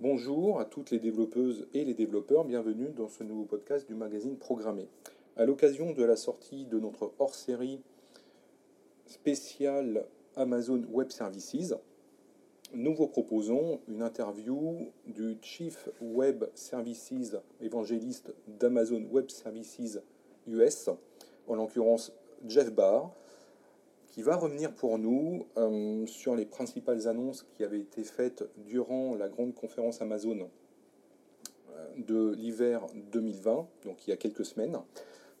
Bonjour 0.00 0.60
à 0.60 0.64
toutes 0.64 0.92
les 0.92 1.00
développeuses 1.00 1.66
et 1.74 1.84
les 1.84 1.92
développeurs, 1.92 2.44
bienvenue 2.44 2.90
dans 2.90 3.08
ce 3.08 3.24
nouveau 3.24 3.42
podcast 3.42 3.88
du 3.88 3.96
magazine 3.96 4.36
Programmé. 4.36 4.86
À 5.36 5.44
l'occasion 5.44 5.92
de 5.92 6.04
la 6.04 6.14
sortie 6.14 6.66
de 6.66 6.78
notre 6.78 7.12
hors-série 7.18 7.80
spéciale 9.06 10.06
Amazon 10.36 10.84
Web 10.92 11.10
Services, 11.10 11.74
nous 12.74 12.94
vous 12.94 13.08
proposons 13.08 13.80
une 13.88 14.02
interview 14.02 14.86
du 15.04 15.36
Chief 15.42 15.88
Web 16.00 16.44
Services 16.54 17.34
évangéliste 17.60 18.32
d'Amazon 18.46 19.04
Web 19.10 19.30
Services 19.30 19.98
US, 20.46 20.90
en 21.48 21.56
l'occurrence 21.56 22.12
Jeff 22.46 22.72
Barr, 22.72 23.10
qui 24.18 24.24
va 24.24 24.34
revenir 24.34 24.74
pour 24.74 24.98
nous 24.98 25.46
euh, 25.56 26.04
sur 26.06 26.34
les 26.34 26.44
principales 26.44 27.06
annonces 27.06 27.46
qui 27.54 27.62
avaient 27.62 27.78
été 27.78 28.02
faites 28.02 28.42
durant 28.66 29.14
la 29.14 29.28
grande 29.28 29.54
conférence 29.54 30.02
Amazon 30.02 30.50
euh, 31.70 31.86
de 31.98 32.34
l'hiver 32.36 32.84
2020, 33.12 33.68
donc 33.84 34.04
il 34.04 34.10
y 34.10 34.12
a 34.12 34.16
quelques 34.16 34.44
semaines. 34.44 34.76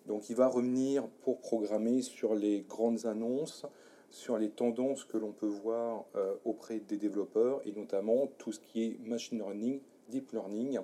Donc 0.06 0.30
il 0.30 0.36
va 0.36 0.46
revenir 0.46 1.08
pour 1.22 1.40
programmer 1.40 2.02
sur 2.02 2.36
les 2.36 2.60
grandes 2.60 3.04
annonces, 3.04 3.66
sur 4.12 4.38
les 4.38 4.48
tendances 4.48 5.02
que 5.02 5.18
l'on 5.18 5.32
peut 5.32 5.48
voir 5.48 6.04
euh, 6.14 6.36
auprès 6.44 6.78
des 6.78 6.98
développeurs 6.98 7.60
et 7.64 7.72
notamment 7.72 8.28
tout 8.38 8.52
ce 8.52 8.60
qui 8.60 8.84
est 8.84 9.00
machine 9.00 9.38
learning, 9.38 9.80
deep 10.08 10.30
learning 10.30 10.78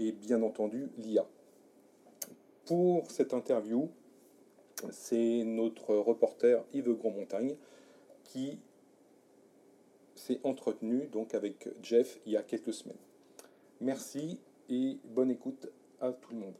et 0.00 0.10
bien 0.10 0.42
entendu 0.42 0.88
l'IA. 0.98 1.24
Pour 2.64 3.08
cette 3.12 3.32
interview, 3.32 3.90
c'est 4.90 5.44
notre 5.44 5.94
reporter 5.94 6.64
Yves 6.72 6.94
Grandmontagne 6.94 7.54
qui 8.24 8.58
s'est 10.14 10.40
entretenu 10.44 11.08
donc 11.12 11.34
avec 11.34 11.68
Jeff 11.82 12.18
il 12.26 12.32
y 12.32 12.36
a 12.36 12.42
quelques 12.42 12.72
semaines. 12.72 12.96
Merci 13.80 14.40
et 14.68 14.98
bonne 15.04 15.30
écoute 15.30 15.68
à 16.00 16.12
tout 16.12 16.32
le 16.32 16.40
monde. 16.40 16.54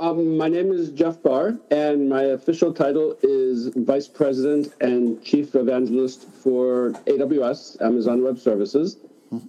Um, 0.00 0.36
my 0.38 0.48
name 0.48 0.72
is 0.72 0.90
Jeff 0.90 1.20
Barr, 1.24 1.58
and 1.72 2.08
my 2.08 2.22
official 2.22 2.72
title 2.72 3.16
is 3.24 3.72
Vice 3.74 4.06
President 4.06 4.72
and 4.80 5.20
Chief 5.24 5.56
Evangelist 5.56 6.28
for 6.40 6.92
AWS, 7.06 7.82
Amazon 7.82 8.22
Web 8.22 8.38
Services. 8.38 8.98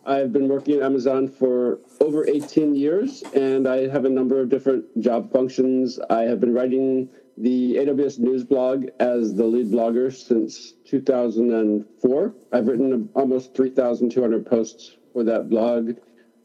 I've 0.07 0.33
been 0.33 0.47
working 0.47 0.77
at 0.77 0.81
Amazon 0.81 1.27
for 1.27 1.79
over 2.01 2.27
18 2.27 2.73
years, 2.73 3.23
and 3.35 3.67
I 3.67 3.87
have 3.89 4.05
a 4.05 4.09
number 4.09 4.41
of 4.41 4.49
different 4.49 4.85
job 4.99 5.31
functions. 5.31 5.99
I 6.09 6.23
have 6.23 6.39
been 6.39 6.53
writing 6.55 7.09
the 7.39 7.77
AWS 7.77 8.19
News 8.19 8.43
blog 8.43 8.87
as 8.99 9.33
the 9.33 9.45
lead 9.45 9.71
blogger 9.71 10.13
since 10.13 10.73
2004. 10.85 12.33
I've 12.51 12.67
written 12.67 13.09
almost 13.15 13.55
3,200 13.55 14.45
posts 14.45 14.97
for 15.13 15.23
that 15.23 15.49
blog. 15.49 15.95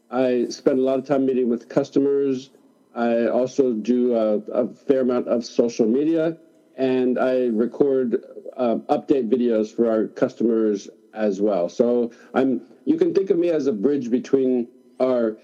I 0.09 0.45
spend 0.49 0.79
a 0.79 0.81
lot 0.81 0.99
of 0.99 1.05
time 1.05 1.25
meeting 1.25 1.49
with 1.49 1.67
customers. 1.67 2.51
I 2.95 3.27
also 3.27 3.73
do 3.73 4.15
a, 4.15 4.37
a 4.53 4.73
fair 4.73 5.01
amount 5.01 5.27
of 5.27 5.43
social 5.43 5.85
media, 5.85 6.37
and 6.77 7.19
I 7.19 7.47
record 7.47 8.23
uh, 8.55 8.77
update 8.87 9.29
videos 9.29 9.75
for 9.75 9.91
our 9.91 10.07
customers 10.07 10.87
as 11.13 11.41
well. 11.41 11.67
So 11.67 12.11
I'm 12.33 12.61
you 12.85 12.97
can 12.97 13.13
think 13.13 13.31
of 13.31 13.37
me 13.37 13.49
as 13.49 13.67
a 13.67 13.73
bridge 13.73 14.09
between 14.09 14.69
our 15.01 15.37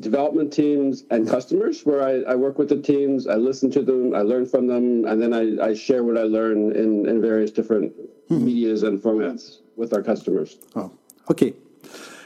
development 0.00 0.52
teams 0.52 1.04
and 1.10 1.28
customers 1.28 1.84
where 1.84 2.02
I, 2.02 2.32
I, 2.32 2.34
work 2.34 2.58
with 2.58 2.70
the 2.70 2.80
teams, 2.80 3.26
I 3.26 3.34
listen 3.34 3.70
to 3.72 3.82
them, 3.82 4.14
I 4.14 4.22
learn 4.22 4.46
from 4.46 4.66
them, 4.66 5.04
and 5.04 5.20
then 5.20 5.34
I, 5.34 5.62
I 5.62 5.74
share 5.74 6.02
what 6.02 6.16
I 6.16 6.22
learn 6.22 6.74
in, 6.74 7.06
in 7.06 7.20
various 7.20 7.50
different 7.50 7.92
hmm. 8.28 8.44
medias 8.44 8.84
and 8.84 9.00
formats 9.00 9.58
with 9.76 9.92
our 9.92 10.02
customers. 10.02 10.58
Oh, 10.74 10.90
okay. 11.30 11.54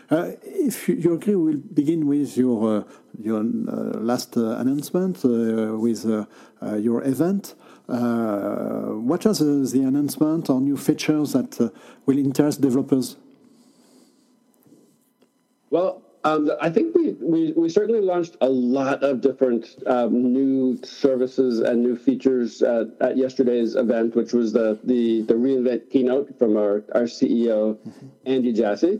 Uh, 0.08 0.32
if 0.44 0.88
you, 0.88 1.14
agree, 1.14 1.34
we'll 1.34 1.56
begin 1.56 2.06
with 2.06 2.36
your 2.36 2.78
uh, 2.78 2.82
your 3.20 3.40
uh, 3.40 3.98
last 3.98 4.36
uh, 4.36 4.56
announcement 4.58 5.24
uh, 5.24 5.76
with 5.76 6.06
uh, 6.06 6.24
your 6.76 7.02
event. 7.02 7.54
what 7.86 9.26
are 9.26 9.34
the, 9.34 9.68
the 9.72 9.82
announcement 9.82 10.48
or 10.48 10.60
new 10.60 10.76
features 10.76 11.32
that 11.32 11.58
will 12.04 12.18
interest 12.18 12.60
developers? 12.60 13.16
Well, 15.70 16.02
um, 16.26 16.50
I 16.60 16.70
think 16.70 16.92
we, 16.96 17.12
we, 17.20 17.52
we 17.52 17.68
certainly 17.68 18.00
launched 18.00 18.36
a 18.40 18.48
lot 18.48 19.04
of 19.04 19.20
different 19.20 19.76
um, 19.86 20.32
new 20.32 20.76
services 20.82 21.60
and 21.60 21.80
new 21.80 21.96
features 21.96 22.62
at, 22.62 22.88
at, 23.00 23.16
yesterday's 23.16 23.76
event, 23.76 24.16
which 24.16 24.32
was 24.32 24.52
the, 24.52 24.76
the, 24.82 25.22
the 25.22 25.36
re:Invent 25.36 25.88
keynote 25.88 26.36
from 26.36 26.56
our, 26.56 26.84
our 26.96 27.04
CEO, 27.04 27.76
mm-hmm. 27.76 28.06
Andy 28.26 28.52
Jassy. 28.52 28.98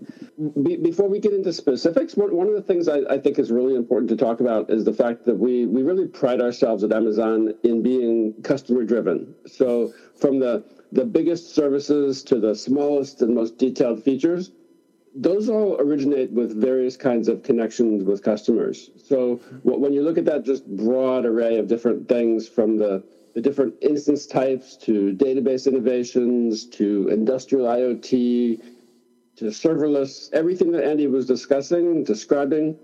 Be, 0.63 0.77
before 0.77 1.09
we 1.09 1.19
get 1.19 1.33
into 1.33 1.53
specifics, 1.53 2.15
one, 2.17 2.33
one 2.33 2.47
of 2.47 2.55
the 2.55 2.63
things 2.63 2.87
I, 2.87 3.01
I 3.11 3.19
think 3.19 3.41
is 3.41 3.51
really 3.51 3.75
important 3.75 4.09
to 4.11 4.17
talk 4.17 4.39
about 4.39 4.71
is 4.71 4.85
the 4.85 4.93
fact 4.93 5.25
that 5.25 5.35
we, 5.35 5.67
we 5.67 5.83
really 5.83 6.07
pride 6.07 6.41
ourselves 6.41 6.85
at 6.85 6.93
Amazon 6.93 7.55
in 7.65 7.83
being 7.83 8.35
customer 8.45 8.85
driven. 8.85 9.35
So 9.47 9.93
from 10.15 10.39
the, 10.39 10.65
the 10.93 11.05
biggest 11.05 11.57
services 11.57 12.23
to 12.23 12.39
the 12.39 12.55
smallest 12.55 13.21
and 13.21 13.35
most 13.35 13.59
detailed 13.59 14.05
features, 14.05 14.53
those 15.17 15.49
all 15.49 15.81
originate 15.81 16.31
with 16.31 16.61
various 16.61 16.97
kinds 16.97 17.29
of 17.29 17.43
connections 17.43 18.05
with 18.05 18.23
customers. 18.23 18.91
So 19.03 19.37
when 19.63 19.93
you 19.93 20.03
look 20.03 20.19
at 20.19 20.27
that 20.27 20.45
just 20.45 20.67
broad 20.77 21.25
array 21.25 21.59
of 21.59 21.69
different 21.69 22.07
things 22.09 22.47
from 22.47 22.77
the, 22.77 23.03
the 23.35 23.41
different 23.41 23.75
instance 23.81 24.27
types 24.27 24.77
to 24.79 25.15
database 25.15 25.67
innovations 25.67 26.67
to 26.67 27.09
industrial 27.09 27.67
IoT 27.67 28.61
to 29.37 29.45
serverless, 29.47 30.31
everything 30.33 30.71
that 30.73 30.85
Andy 30.85 31.07
was 31.07 31.27
discussing, 31.27 32.05
describing, 32.05 32.77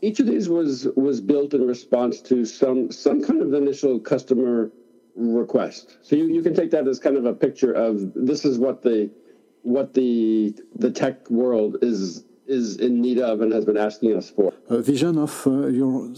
each 0.00 0.20
of 0.20 0.26
these 0.26 0.48
was 0.48 0.86
was 0.96 1.20
built 1.20 1.54
in 1.54 1.66
response 1.66 2.20
to 2.22 2.44
some 2.44 2.92
some 2.92 3.22
kind 3.22 3.42
of 3.42 3.52
initial 3.52 3.98
customer 3.98 4.70
request. 5.16 5.98
So 6.02 6.14
you, 6.16 6.28
you 6.28 6.42
can 6.42 6.54
take 6.54 6.70
that 6.70 6.86
as 6.86 7.00
kind 7.00 7.16
of 7.16 7.24
a 7.24 7.34
picture 7.34 7.72
of 7.72 8.12
this 8.14 8.44
is 8.44 8.58
what 8.58 8.82
the 8.82 9.10
what 9.62 9.94
the 9.94 10.54
the 10.74 10.90
tech 10.90 11.28
world 11.30 11.78
is 11.82 12.24
is 12.46 12.76
in 12.78 13.00
need 13.00 13.18
of 13.18 13.40
and 13.42 13.52
has 13.52 13.64
been 13.64 13.76
asking 13.76 14.16
us 14.16 14.30
for. 14.30 14.52
A 14.70 14.80
vision 14.80 15.18
of 15.18 15.46
uh, 15.46 15.66
your 15.66 16.10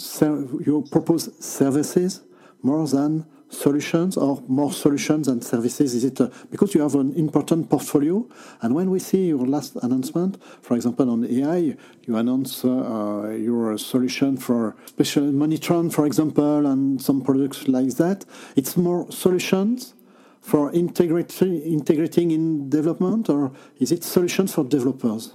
your 0.64 0.82
proposed 0.82 1.42
services 1.42 2.22
more 2.62 2.86
than 2.86 3.26
solutions 3.50 4.16
or 4.16 4.42
more 4.46 4.72
solutions 4.72 5.28
and 5.28 5.44
services? 5.44 5.94
Is 5.94 6.04
it 6.04 6.20
uh, 6.20 6.28
because 6.50 6.74
you 6.74 6.82
have 6.82 6.94
an 6.94 7.14
important 7.14 7.68
portfolio? 7.68 8.26
And 8.62 8.74
when 8.74 8.90
we 8.90 8.98
see 8.98 9.28
your 9.28 9.46
last 9.46 9.76
announcement, 9.82 10.38
for 10.62 10.76
example, 10.76 11.10
on 11.10 11.24
AI, 11.24 11.76
you 12.06 12.16
announce 12.16 12.64
uh, 12.64 12.70
uh, 12.70 13.28
your 13.30 13.76
solution 13.76 14.36
for 14.36 14.76
special 14.86 15.24
Monitron, 15.24 15.92
for 15.92 16.06
example, 16.06 16.66
and 16.66 17.02
some 17.02 17.22
products 17.22 17.68
like 17.68 17.96
that. 17.96 18.24
It's 18.56 18.76
more 18.76 19.10
solutions 19.10 19.94
for 20.40 20.72
integrating, 20.72 21.60
integrating 21.62 22.30
in 22.30 22.70
development, 22.70 23.28
or 23.28 23.52
is 23.78 23.92
it 23.92 24.02
solutions 24.02 24.54
for 24.54 24.64
developers? 24.64 25.34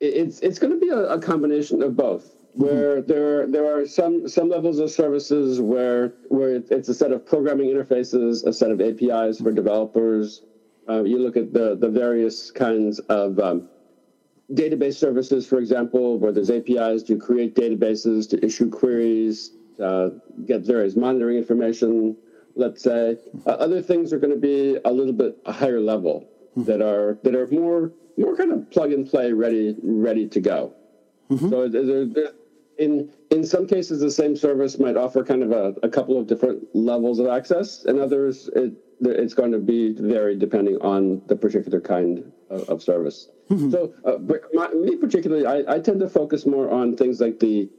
It's 0.00 0.40
it's 0.40 0.58
going 0.58 0.72
to 0.72 0.78
be 0.78 0.88
a, 0.88 1.14
a 1.14 1.20
combination 1.20 1.82
of 1.82 1.96
both. 1.96 2.34
Where 2.54 2.96
mm-hmm. 2.96 3.12
there 3.12 3.46
there 3.46 3.76
are 3.76 3.86
some 3.86 4.28
some 4.28 4.48
levels 4.48 4.78
of 4.78 4.90
services 4.90 5.60
where 5.60 6.14
where 6.28 6.56
it's 6.56 6.88
a 6.88 6.94
set 6.94 7.12
of 7.12 7.26
programming 7.26 7.68
interfaces, 7.68 8.46
a 8.46 8.52
set 8.52 8.70
of 8.70 8.80
APIs 8.80 9.40
for 9.40 9.52
developers. 9.52 10.42
Uh, 10.88 11.04
you 11.04 11.18
look 11.18 11.36
at 11.36 11.52
the 11.52 11.76
the 11.76 11.88
various 11.88 12.50
kinds 12.50 12.98
of 13.10 13.38
um, 13.38 13.68
database 14.52 14.96
services, 14.96 15.46
for 15.46 15.58
example, 15.58 16.18
where 16.18 16.32
there's 16.32 16.50
APIs 16.50 17.02
to 17.04 17.16
create 17.16 17.54
databases, 17.54 18.28
to 18.30 18.44
issue 18.44 18.68
queries, 18.68 19.52
uh, 19.80 20.10
get 20.46 20.62
various 20.62 20.96
monitoring 20.96 21.36
information, 21.36 22.16
let's 22.60 22.82
say. 22.82 23.16
Uh, 23.46 23.50
other 23.50 23.82
things 23.82 24.12
are 24.12 24.18
going 24.18 24.34
to 24.34 24.40
be 24.40 24.78
a 24.84 24.92
little 24.92 25.12
bit 25.12 25.36
higher 25.46 25.80
level 25.80 26.28
mm-hmm. 26.56 26.64
that 26.64 26.80
are 26.82 27.18
that 27.24 27.34
are 27.34 27.46
more 27.48 27.92
more 28.16 28.36
kind 28.36 28.52
of 28.52 28.70
plug 28.70 28.92
and 28.92 29.08
play, 29.08 29.32
ready 29.32 29.76
ready 29.82 30.28
to 30.28 30.40
go. 30.40 30.74
Mm-hmm. 31.30 31.50
So 31.50 31.68
there, 31.68 32.06
there, 32.06 32.32
in 32.78 33.10
in 33.30 33.44
some 33.44 33.66
cases, 33.66 34.00
the 34.00 34.10
same 34.10 34.36
service 34.36 34.78
might 34.78 34.96
offer 34.96 35.24
kind 35.24 35.42
of 35.42 35.52
a, 35.52 35.74
a 35.82 35.88
couple 35.88 36.18
of 36.18 36.26
different 36.26 36.64
levels 36.74 37.18
of 37.18 37.26
access, 37.28 37.84
and 37.84 37.98
others 37.98 38.48
it 38.54 38.72
it's 39.02 39.34
going 39.34 39.52
to 39.52 39.58
be 39.58 39.94
varied 39.94 40.38
depending 40.38 40.76
on 40.82 41.22
the 41.26 41.36
particular 41.36 41.80
kind 41.80 42.30
of, 42.50 42.68
of 42.68 42.82
service. 42.82 43.28
Mm-hmm. 43.48 43.70
So, 43.70 43.94
uh, 44.04 44.18
my, 44.52 44.68
me 44.74 44.96
particularly, 44.96 45.46
I, 45.46 45.76
I, 45.76 45.78
tend 45.80 46.00
to 46.00 46.08
focus 46.08 46.44
more 46.44 46.70
on 46.70 46.96
things 46.96 47.18
like 47.20 47.40
the 47.40 47.70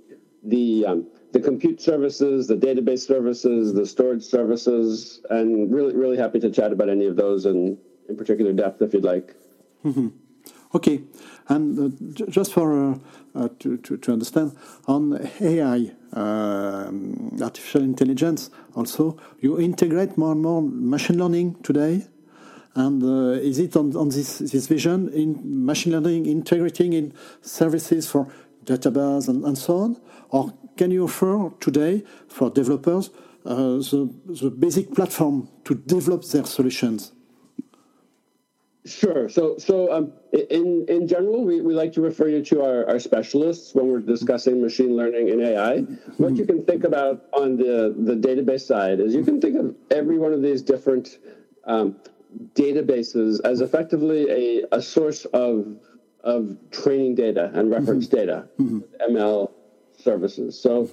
the 0.44 0.86
um, 0.88 1.08
the 1.32 1.40
compute 1.40 1.82
services, 1.82 2.48
the 2.48 2.56
database 2.56 3.06
services, 3.08 3.74
the 3.74 3.86
storage 3.86 4.24
services, 4.24 5.22
and 5.30 5.74
really, 5.74 5.96
really 5.96 6.18
happy 6.18 6.40
to 6.40 6.50
chat 6.50 6.72
about 6.72 6.90
any 6.90 7.06
of 7.06 7.16
those 7.16 7.46
in, 7.46 7.78
in 8.10 8.18
particular 8.18 8.52
depth 8.52 8.82
if 8.82 8.94
you'd 8.94 9.04
like. 9.04 9.36
Mm-hmm. 9.86 10.10
Okay, 10.74 11.02
and 11.50 11.78
uh, 11.78 12.26
just 12.30 12.54
for 12.54 12.92
uh, 12.92 12.98
uh, 13.36 13.50
to, 13.60 13.78
to, 13.78 13.98
to, 13.98 14.14
understand 14.14 14.56
on 14.88 15.30
AI, 15.42 15.92
um, 16.14 17.38
artificial 17.42 17.82
intelligence, 17.82 18.50
also 18.74 19.18
you 19.42 19.60
integrate 19.60 20.18
more 20.18 20.32
and 20.32 20.42
more 20.42 20.62
machine 20.62 21.18
learning 21.18 21.56
today. 21.64 22.06
And 22.74 23.04
uh, 23.04 23.42
is 23.42 23.60
it 23.60 23.76
on, 23.76 23.98
on 23.98 24.10
this, 24.10 24.40
this 24.40 24.68
vision 24.68 25.10
in 25.10 25.66
machine 25.66 25.92
learning 25.92 26.26
integrating 26.26 26.94
in 26.94 27.14
services 27.42 28.10
for 28.10 28.32
database 28.64 29.28
and, 29.28 29.44
and 29.44 29.58
so 29.58 29.78
on? 29.80 30.02
Or 30.30 30.54
can 30.82 30.90
you 30.90 31.04
offer 31.04 31.52
today 31.60 32.04
for 32.28 32.50
developers 32.50 33.12
uh, 33.46 33.78
the, 33.92 34.12
the 34.42 34.50
basic 34.50 34.92
platform 34.96 35.48
to 35.64 35.76
develop 35.76 36.24
their 36.26 36.44
solutions? 36.44 37.12
Sure. 38.84 39.30
So, 39.30 39.60
so 39.60 39.94
um, 39.96 40.12
in 40.34 40.88
in 40.96 41.08
general, 41.08 41.46
we, 41.46 41.62
we 41.62 41.76
like 41.76 41.94
to 41.98 42.02
refer 42.02 42.30
you 42.30 42.42
to 42.46 42.64
our, 42.64 42.90
our 42.90 42.98
specialists 42.98 43.76
when 43.76 43.86
we're 43.92 44.00
discussing 44.16 44.60
machine 44.60 44.98
learning 44.98 45.30
and 45.30 45.40
AI. 45.44 45.82
What 46.18 46.36
you 46.36 46.48
can 46.48 46.66
think 46.66 46.84
about 46.84 47.26
on 47.32 47.58
the, 47.58 47.94
the 48.10 48.16
database 48.28 48.66
side 48.74 49.00
is 49.00 49.14
you 49.14 49.24
can 49.24 49.40
think 49.40 49.56
of 49.64 49.76
every 49.92 50.18
one 50.18 50.34
of 50.34 50.42
these 50.42 50.64
different 50.64 51.20
um, 51.66 51.96
databases 52.56 53.40
as 53.46 53.62
effectively 53.62 54.22
a, 54.32 54.78
a 54.78 54.82
source 54.82 55.26
of 55.26 55.78
of 56.24 56.58
training 56.72 57.14
data 57.14 57.52
and 57.54 57.70
reference 57.70 58.08
mm-hmm. 58.08 58.18
data, 58.18 58.48
mm-hmm. 58.60 58.80
ML 59.16 59.52
services. 60.02 60.60
So, 60.60 60.90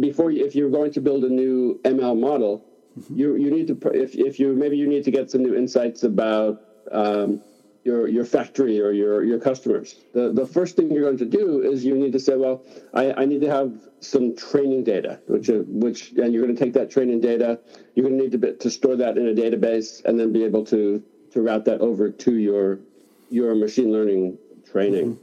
before 0.00 0.30
you, 0.30 0.44
if 0.44 0.54
you're 0.54 0.70
going 0.70 0.92
to 0.92 1.00
build 1.00 1.24
a 1.24 1.28
new 1.28 1.80
ML 1.84 2.18
model, 2.18 2.64
mm-hmm. 2.98 3.16
you 3.16 3.36
you 3.36 3.50
need 3.50 3.66
to 3.68 3.76
if 3.92 4.14
if 4.14 4.38
you 4.40 4.54
maybe 4.54 4.76
you 4.76 4.86
need 4.86 5.04
to 5.04 5.10
get 5.10 5.30
some 5.30 5.42
new 5.42 5.54
insights 5.54 6.02
about 6.02 6.62
um, 6.92 7.42
your 7.84 8.08
your 8.08 8.24
factory 8.24 8.80
or 8.80 8.92
your 8.92 9.22
your 9.22 9.38
customers. 9.38 9.96
The 10.12 10.32
the 10.32 10.46
first 10.46 10.76
thing 10.76 10.90
you're 10.90 11.04
going 11.04 11.18
to 11.18 11.26
do 11.26 11.60
is 11.60 11.84
you 11.84 11.94
need 11.94 12.12
to 12.12 12.20
say, 12.20 12.34
well, 12.36 12.64
I, 12.94 13.12
I 13.12 13.24
need 13.26 13.42
to 13.42 13.50
have 13.50 13.72
some 14.00 14.34
training 14.34 14.84
data, 14.84 15.20
which 15.26 15.50
which 15.66 16.12
and 16.12 16.32
you're 16.32 16.42
going 16.42 16.56
to 16.56 16.64
take 16.64 16.72
that 16.74 16.90
training 16.90 17.20
data. 17.20 17.60
You're 17.94 18.06
going 18.08 18.18
to 18.18 18.24
need 18.24 18.32
to 18.32 18.38
be, 18.38 18.52
to 18.54 18.70
store 18.70 18.96
that 18.96 19.18
in 19.18 19.28
a 19.28 19.34
database 19.34 20.04
and 20.04 20.18
then 20.18 20.32
be 20.32 20.44
able 20.44 20.64
to 20.66 21.02
to 21.32 21.42
route 21.42 21.66
that 21.66 21.80
over 21.80 22.10
to 22.10 22.34
your 22.38 22.80
your 23.28 23.54
machine 23.54 23.92
learning 23.92 24.38
training. 24.70 25.16
Mm-hmm. 25.16 25.20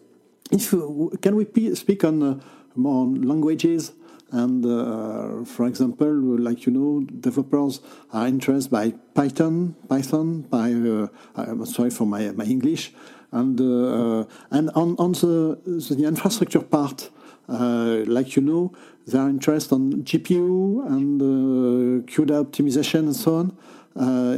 If 0.51 1.21
can 1.21 1.35
we 1.35 1.75
speak 1.75 2.03
on 2.03 2.21
uh, 2.21 2.39
more 2.75 3.03
on 3.03 3.21
languages? 3.21 3.93
And 4.31 4.65
uh, 4.65 5.43
for 5.43 5.65
example, 5.67 6.07
like 6.39 6.65
you 6.65 6.71
know, 6.71 7.05
developers 7.19 7.81
are 8.13 8.27
interested 8.27 8.71
by 8.71 8.91
Python, 9.13 9.75
Python. 9.89 10.41
By 10.43 10.71
uh, 10.71 11.07
I'm 11.35 11.65
sorry 11.65 11.89
for 11.89 12.05
my 12.07 12.31
my 12.31 12.45
English, 12.45 12.93
and 13.33 13.59
uh, 13.59 14.23
and 14.49 14.69
on 14.73 14.95
on 14.97 15.11
the 15.11 15.59
the 15.65 16.05
infrastructure 16.05 16.61
part, 16.61 17.09
uh, 17.49 18.03
like 18.07 18.37
you 18.37 18.41
know, 18.41 18.71
they 19.05 19.19
are 19.19 19.27
interested 19.27 19.73
on 19.73 20.03
GPU 20.03 20.85
and 20.87 21.21
uh, 21.21 22.05
CUDA 22.05 22.45
optimization 22.45 22.99
and 22.99 23.15
so 23.15 23.35
on. 23.35 23.57
Uh, 23.95 24.37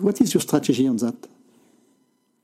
what 0.00 0.20
is 0.22 0.32
your 0.32 0.40
strategy 0.40 0.88
on 0.88 0.96
that? 0.96 1.35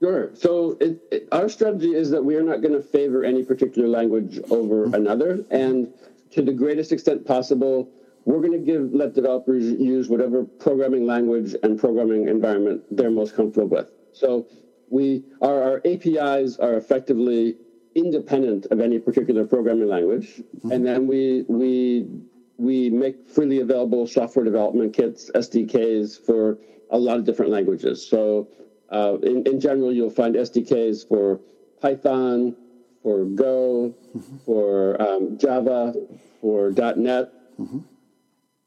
Sure. 0.03 0.31
So 0.35 0.77
it, 0.81 1.01
it, 1.13 1.29
our 1.31 1.49
strategy 1.49 1.95
is 1.95 2.11
that 2.11 2.25
we 2.25 2.35
are 2.35 2.43
not 2.43 2.61
going 2.61 2.75
to 2.75 2.83
favor 2.83 3.23
any 3.23 3.45
particular 3.45 3.87
language 3.87 4.41
over 4.51 4.87
mm-hmm. 4.87 4.95
another, 4.95 5.45
and 5.51 5.93
to 6.33 6.43
the 6.43 6.53
greatest 6.53 6.91
extent 6.91 7.25
possible, 7.25 7.89
we're 8.25 8.41
going 8.41 8.53
to 8.53 8.59
give 8.59 8.93
let 8.93 9.15
developers 9.15 9.65
use 9.65 10.09
whatever 10.09 10.43
programming 10.43 11.07
language 11.07 11.55
and 11.63 11.79
programming 11.79 12.27
environment 12.27 12.83
they're 12.91 13.13
most 13.13 13.37
comfortable 13.37 13.69
with. 13.69 13.91
So 14.13 14.49
we 14.91 15.23
our, 15.41 15.63
our 15.63 15.83
APIs 15.85 16.59
are 16.59 16.75
effectively 16.75 17.57
independent 17.95 18.67
of 18.73 18.81
any 18.81 18.99
particular 18.99 19.45
programming 19.45 19.89
language, 19.89 20.43
mm-hmm. 20.57 20.73
and 20.73 20.85
then 20.85 21.07
we 21.07 21.45
we 21.47 22.09
we 22.57 22.91
make 22.91 23.29
freely 23.29 23.61
available 23.61 24.09
software 24.09 24.45
development 24.45 24.95
kits 24.95 25.31
SDKs 25.33 26.27
for 26.27 26.59
a 26.91 26.99
lot 26.99 27.19
of 27.19 27.25
different 27.25 27.53
languages. 27.53 28.05
So 28.05 28.49
uh, 28.93 29.17
in, 29.23 29.47
in 29.47 29.59
general, 29.59 29.93
you'll 29.93 30.11
find 30.11 30.35
SDKs 30.35 31.09
for 31.09 31.41
Python, 31.81 32.55
for 33.03 33.25
Go, 33.25 33.95
mm-hmm. 34.17 34.37
for 34.45 35.01
um, 35.01 35.39
Java, 35.39 35.95
for 36.41 36.71
.NET, 36.71 37.33
mm-hmm. 37.59 37.79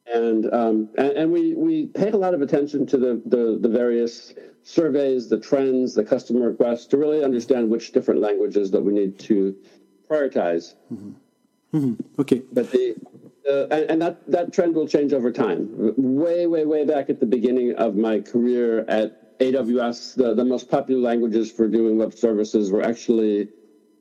and, 0.08 0.54
um, 0.54 0.90
and, 0.98 1.12
and 1.12 1.32
we 1.32 1.54
we 1.54 1.86
pay 1.88 2.10
a 2.10 2.18
lot 2.18 2.34
of 2.34 2.42
attention 2.42 2.86
to 2.88 2.98
the, 2.98 3.22
the 3.26 3.58
the 3.62 3.70
various 3.70 4.34
surveys, 4.64 5.30
the 5.30 5.40
trends, 5.40 5.94
the 5.94 6.04
customer 6.04 6.50
requests 6.50 6.88
to 6.88 6.98
really 6.98 7.24
understand 7.24 7.70
which 7.70 7.92
different 7.92 8.20
languages 8.20 8.72
that 8.72 8.82
we 8.82 8.94
need 8.94 9.20
to 9.20 9.56
prioritize. 10.10 10.74
Mm-hmm. 10.92 11.78
mm-hmm. 11.78 12.22
Okay, 12.22 12.42
but 12.52 12.72
the 12.72 12.96
uh, 13.48 13.68
and, 13.70 13.92
and, 13.92 14.02
that, 14.02 14.26
that 14.28 14.52
trend 14.52 14.74
will 14.74 14.88
change 14.88 15.14
over 15.14 15.32
time. 15.32 15.70
Way, 15.98 16.48
way, 16.48 16.66
way 16.66 16.84
back 16.84 17.12
at 17.12 17.20
the 17.20 17.28
beginning 17.28 17.76
of 17.76 17.96
my 17.96 18.20
career 18.20 18.84
at 18.88 19.25
AWS, 19.40 20.16
the, 20.16 20.34
the 20.34 20.46
most 20.46 20.70
popular 20.70 21.02
languages 21.02 21.52
for 21.52 21.68
doing 21.68 21.98
web 21.98 22.14
services 22.14 22.72
were 22.72 22.84
actually 22.84 23.50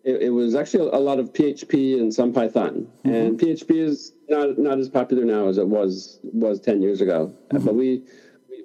it, 0.05 0.23
it, 0.23 0.31
was 0.31 0.55
actually 0.55 0.89
a 0.91 1.01
lot 1.01 1.19
of 1.19 1.33
PHP 1.33 1.99
and 1.99 2.13
some 2.13 2.33
Python. 2.33 2.87
Mm-hmm. 3.05 3.15
And 3.15 3.41
PHP 3.41 3.71
is 3.71 4.13
not 4.29 4.59
not 4.59 4.79
as 4.79 4.89
popular 4.89 5.25
now 5.25 5.49
as 5.49 5.59
it 5.59 5.67
was 5.67 6.21
was 6.23 6.61
ten 6.61 6.83
years 6.83 7.01
ago. 7.01 7.35
Mm-hmm. 7.51 7.65
But 7.65 7.75
we, 7.75 8.05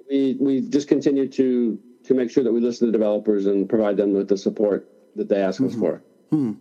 we 0.09 0.37
we 0.39 0.61
just 0.61 0.87
continue 0.87 1.27
to 1.29 1.79
to 2.03 2.13
make 2.13 2.29
sure 2.29 2.43
that 2.43 2.51
we 2.51 2.59
listen 2.59 2.87
to 2.87 2.91
developers 2.91 3.45
and 3.45 3.69
provide 3.69 3.97
them 3.97 4.13
with 4.13 4.27
the 4.27 4.37
support 4.37 4.89
that 5.15 5.29
they 5.29 5.41
ask 5.41 5.61
mm-hmm. 5.61 5.73
us 5.73 5.79
for. 5.79 6.03
Hmm. 6.29 6.53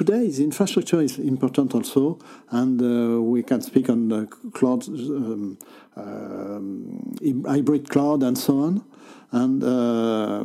Today, 0.00 0.30
the 0.30 0.42
infrastructure 0.42 1.02
is 1.02 1.18
important 1.18 1.74
also, 1.74 2.18
and 2.50 2.80
uh, 2.80 3.20
we 3.20 3.42
can 3.42 3.60
speak 3.60 3.90
on 3.90 4.08
the 4.08 4.26
cloud, 4.54 4.88
um, 4.88 5.58
um, 5.94 7.44
hybrid 7.46 7.86
cloud, 7.90 8.22
and 8.22 8.38
so 8.38 8.60
on. 8.60 8.82
And 9.32 9.62
uh, 9.62 10.42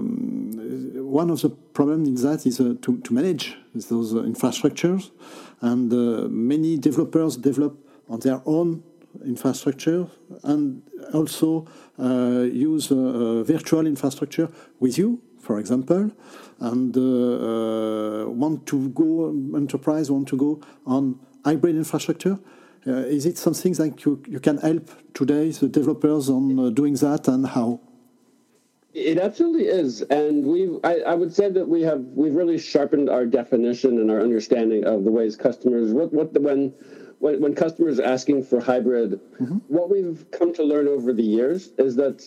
one 1.01 1.29
of 1.29 1.41
the 1.41 1.51
problems 1.51 2.05
in 2.09 2.15
that 2.29 2.45
is 2.45 2.59
uh, 2.59 2.75
to, 2.81 2.97
to 2.97 3.13
manage 3.13 3.55
those 3.73 4.13
uh, 4.13 4.23
infrastructures. 4.33 5.11
And 5.61 5.91
uh, 5.93 6.27
many 6.27 6.77
developers 6.77 7.37
develop 7.37 7.77
on 8.09 8.19
their 8.19 8.41
own 8.45 8.83
infrastructure 9.25 10.05
and 10.43 10.81
also 11.13 11.65
uh, 11.97 12.43
use 12.51 12.91
uh, 12.91 13.41
virtual 13.43 13.87
infrastructure 13.87 14.49
with 14.81 14.97
you, 14.97 15.21
for 15.45 15.59
example, 15.59 16.11
and 16.59 16.97
uh, 16.97 17.01
uh, 17.01 18.29
want 18.29 18.65
to 18.65 18.89
go, 18.89 19.29
enterprise 19.55 20.09
want 20.09 20.27
to 20.29 20.37
go 20.37 20.59
on 20.85 21.19
hybrid 21.45 21.75
infrastructure. 21.75 22.39
Uh, 22.87 23.17
is 23.17 23.25
it 23.25 23.37
something 23.37 23.73
that 23.73 24.03
you, 24.05 24.21
you 24.27 24.39
can 24.39 24.57
help 24.57 24.89
today 25.13 25.51
the 25.51 25.67
developers 25.67 26.29
on 26.29 26.73
doing 26.73 26.95
that 26.95 27.27
and 27.27 27.47
how? 27.47 27.79
It 28.93 29.17
absolutely 29.19 29.65
is, 29.65 30.01
and 30.03 30.45
we 30.45 30.79
I, 30.83 30.93
I, 31.11 31.15
would 31.15 31.33
say 31.35 31.49
that 31.49 31.67
we 31.67 31.81
have 31.81 31.99
we've 32.15 32.33
really 32.33 32.57
sharpened 32.57 33.09
our 33.09 33.25
definition 33.25 33.99
and 33.99 34.09
our 34.09 34.21
understanding 34.21 34.85
of 34.85 35.03
the 35.03 35.11
ways 35.11 35.35
customers 35.35 35.91
what 35.91 36.13
what 36.13 36.33
the, 36.33 36.39
when 36.39 36.73
when 37.19 37.41
when 37.41 37.53
customers 37.55 37.99
are 37.99 38.05
asking 38.05 38.45
for 38.45 38.61
hybrid, 38.61 39.19
mm-hmm. 39.41 39.57
what 39.67 39.89
we've 39.89 40.25
come 40.31 40.53
to 40.53 40.63
learn 40.63 40.87
over 40.87 41.11
the 41.11 41.27
years 41.37 41.71
is 41.77 41.97
that 41.97 42.23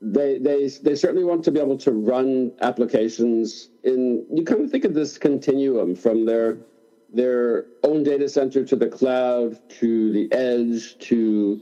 they 0.00 0.38
they 0.38 0.68
they 0.68 0.94
certainly 0.94 1.24
want 1.24 1.44
to 1.44 1.50
be 1.50 1.58
able 1.58 1.76
to 1.78 1.92
run 1.92 2.52
applications 2.60 3.68
in 3.82 4.24
you 4.32 4.44
kind 4.44 4.60
of 4.60 4.70
think 4.70 4.84
of 4.84 4.94
this 4.94 5.18
continuum 5.18 5.94
from 5.94 6.24
their 6.24 6.58
their 7.12 7.66
own 7.82 8.02
data 8.02 8.28
center 8.28 8.64
to 8.64 8.76
the 8.76 8.86
cloud 8.86 9.58
to 9.68 10.12
the 10.12 10.32
edge 10.32 10.96
to 10.98 11.60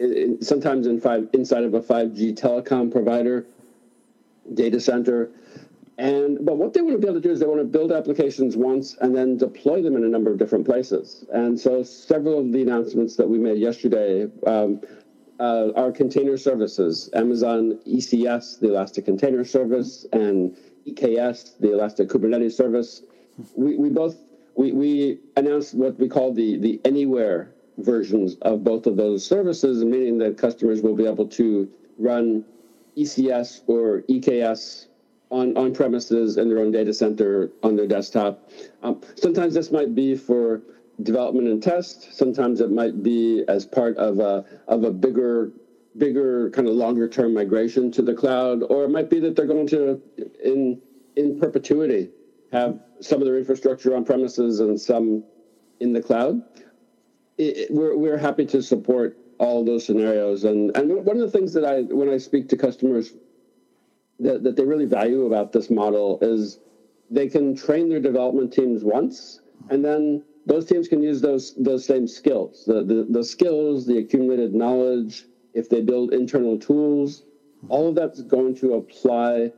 in, 0.00 0.40
sometimes 0.42 0.86
in 0.86 1.00
five 1.00 1.28
inside 1.32 1.64
of 1.64 1.74
a 1.74 1.80
5G 1.80 2.34
telecom 2.34 2.90
provider 2.90 3.46
data 4.54 4.80
center. 4.80 5.30
And 5.98 6.44
but 6.44 6.58
what 6.58 6.74
they 6.74 6.82
want 6.82 6.94
to 6.94 6.98
be 6.98 7.08
able 7.08 7.20
to 7.20 7.26
do 7.26 7.30
is 7.30 7.40
they 7.40 7.46
want 7.46 7.60
to 7.60 7.64
build 7.64 7.90
applications 7.90 8.56
once 8.56 8.96
and 9.00 9.16
then 9.16 9.38
deploy 9.38 9.80
them 9.80 9.96
in 9.96 10.04
a 10.04 10.08
number 10.08 10.30
of 10.30 10.38
different 10.38 10.66
places. 10.66 11.24
And 11.32 11.58
so 11.58 11.82
several 11.82 12.38
of 12.38 12.52
the 12.52 12.60
announcements 12.60 13.16
that 13.16 13.28
we 13.28 13.38
made 13.38 13.58
yesterday 13.58 14.28
um, 14.46 14.80
uh, 15.40 15.70
are 15.76 15.92
container 15.92 16.36
services. 16.36 17.10
Amazon 17.14 17.78
ECS, 17.86 18.60
the 18.60 18.68
Elastic 18.68 19.04
Container 19.04 19.44
Service, 19.44 20.06
and 20.12 20.56
EKS, 20.86 21.58
the 21.58 21.72
Elastic 21.72 22.08
Kubernetes 22.08 22.52
Service. 22.52 23.02
We, 23.54 23.76
we 23.76 23.88
both 23.90 24.16
we, 24.54 24.72
we 24.72 25.18
announced 25.36 25.74
what 25.74 25.98
we 25.98 26.08
call 26.08 26.32
the 26.32 26.58
the 26.58 26.80
anywhere 26.84 27.52
versions 27.78 28.36
of 28.42 28.64
both 28.64 28.86
of 28.86 28.96
those 28.96 29.26
services, 29.26 29.84
meaning 29.84 30.18
that 30.18 30.38
customers 30.38 30.80
will 30.80 30.96
be 30.96 31.06
able 31.06 31.28
to 31.28 31.68
run 31.98 32.44
ECS 32.96 33.60
or 33.66 34.02
EKS 34.08 34.86
on, 35.30 35.56
on 35.56 35.74
premises 35.74 36.36
in 36.36 36.48
their 36.48 36.60
own 36.60 36.70
data 36.70 36.94
center 36.94 37.50
on 37.62 37.76
their 37.76 37.86
desktop. 37.86 38.50
Um, 38.82 39.02
sometimes 39.16 39.54
this 39.54 39.70
might 39.70 39.94
be 39.94 40.16
for 40.16 40.62
development 41.02 41.48
and 41.48 41.62
test. 41.62 42.16
Sometimes 42.16 42.60
it 42.60 42.70
might 42.70 43.02
be 43.02 43.44
as 43.48 43.66
part 43.66 43.96
of 43.96 44.18
a, 44.18 44.44
of 44.68 44.84
a 44.84 44.90
bigger 44.90 45.52
bigger 45.98 46.50
kind 46.50 46.68
of 46.68 46.74
longer 46.74 47.08
term 47.08 47.32
migration 47.32 47.90
to 47.90 48.02
the 48.02 48.14
cloud, 48.14 48.62
or 48.64 48.84
it 48.84 48.90
might 48.90 49.08
be 49.08 49.18
that 49.20 49.34
they're 49.34 49.46
going 49.46 49.66
to 49.66 50.00
in 50.44 50.80
in 51.16 51.38
perpetuity 51.38 52.10
have 52.52 52.80
some 53.00 53.20
of 53.20 53.26
their 53.26 53.38
infrastructure 53.38 53.96
on 53.96 54.04
premises 54.04 54.60
and 54.60 54.80
some 54.80 55.24
in 55.80 55.92
the 55.92 56.00
cloud. 56.00 56.42
It, 57.38 57.70
we're, 57.70 57.96
we're 57.96 58.16
happy 58.16 58.46
to 58.46 58.62
support 58.62 59.18
all 59.38 59.64
those 59.64 59.84
scenarios. 59.84 60.44
And 60.44 60.74
and 60.76 61.04
one 61.04 61.16
of 61.16 61.22
the 61.22 61.30
things 61.30 61.52
that 61.54 61.64
I 61.64 61.82
when 61.82 62.08
I 62.08 62.18
speak 62.18 62.48
to 62.50 62.56
customers 62.56 63.12
that, 64.20 64.42
that 64.44 64.56
they 64.56 64.64
really 64.64 64.86
value 64.86 65.26
about 65.26 65.52
this 65.52 65.70
model 65.70 66.18
is 66.22 66.58
they 67.10 67.28
can 67.28 67.54
train 67.54 67.88
their 67.88 68.00
development 68.00 68.52
teams 68.52 68.82
once, 68.82 69.40
and 69.70 69.84
then 69.84 70.24
those 70.46 70.64
teams 70.64 70.88
can 70.88 71.02
use 71.02 71.20
those 71.20 71.54
those 71.56 71.84
same 71.84 72.06
skills, 72.06 72.64
the, 72.66 72.82
the, 72.84 73.06
the 73.10 73.24
skills, 73.24 73.86
the 73.86 73.98
accumulated 73.98 74.54
knowledge. 74.54 75.26
If 75.54 75.68
they 75.68 75.80
build 75.80 76.12
internal 76.12 76.58
tools, 76.58 77.24
all 77.68 77.88
of 77.88 77.94
that's 77.94 78.22
going 78.22 78.54
to 78.56 78.74
apply 78.74 79.52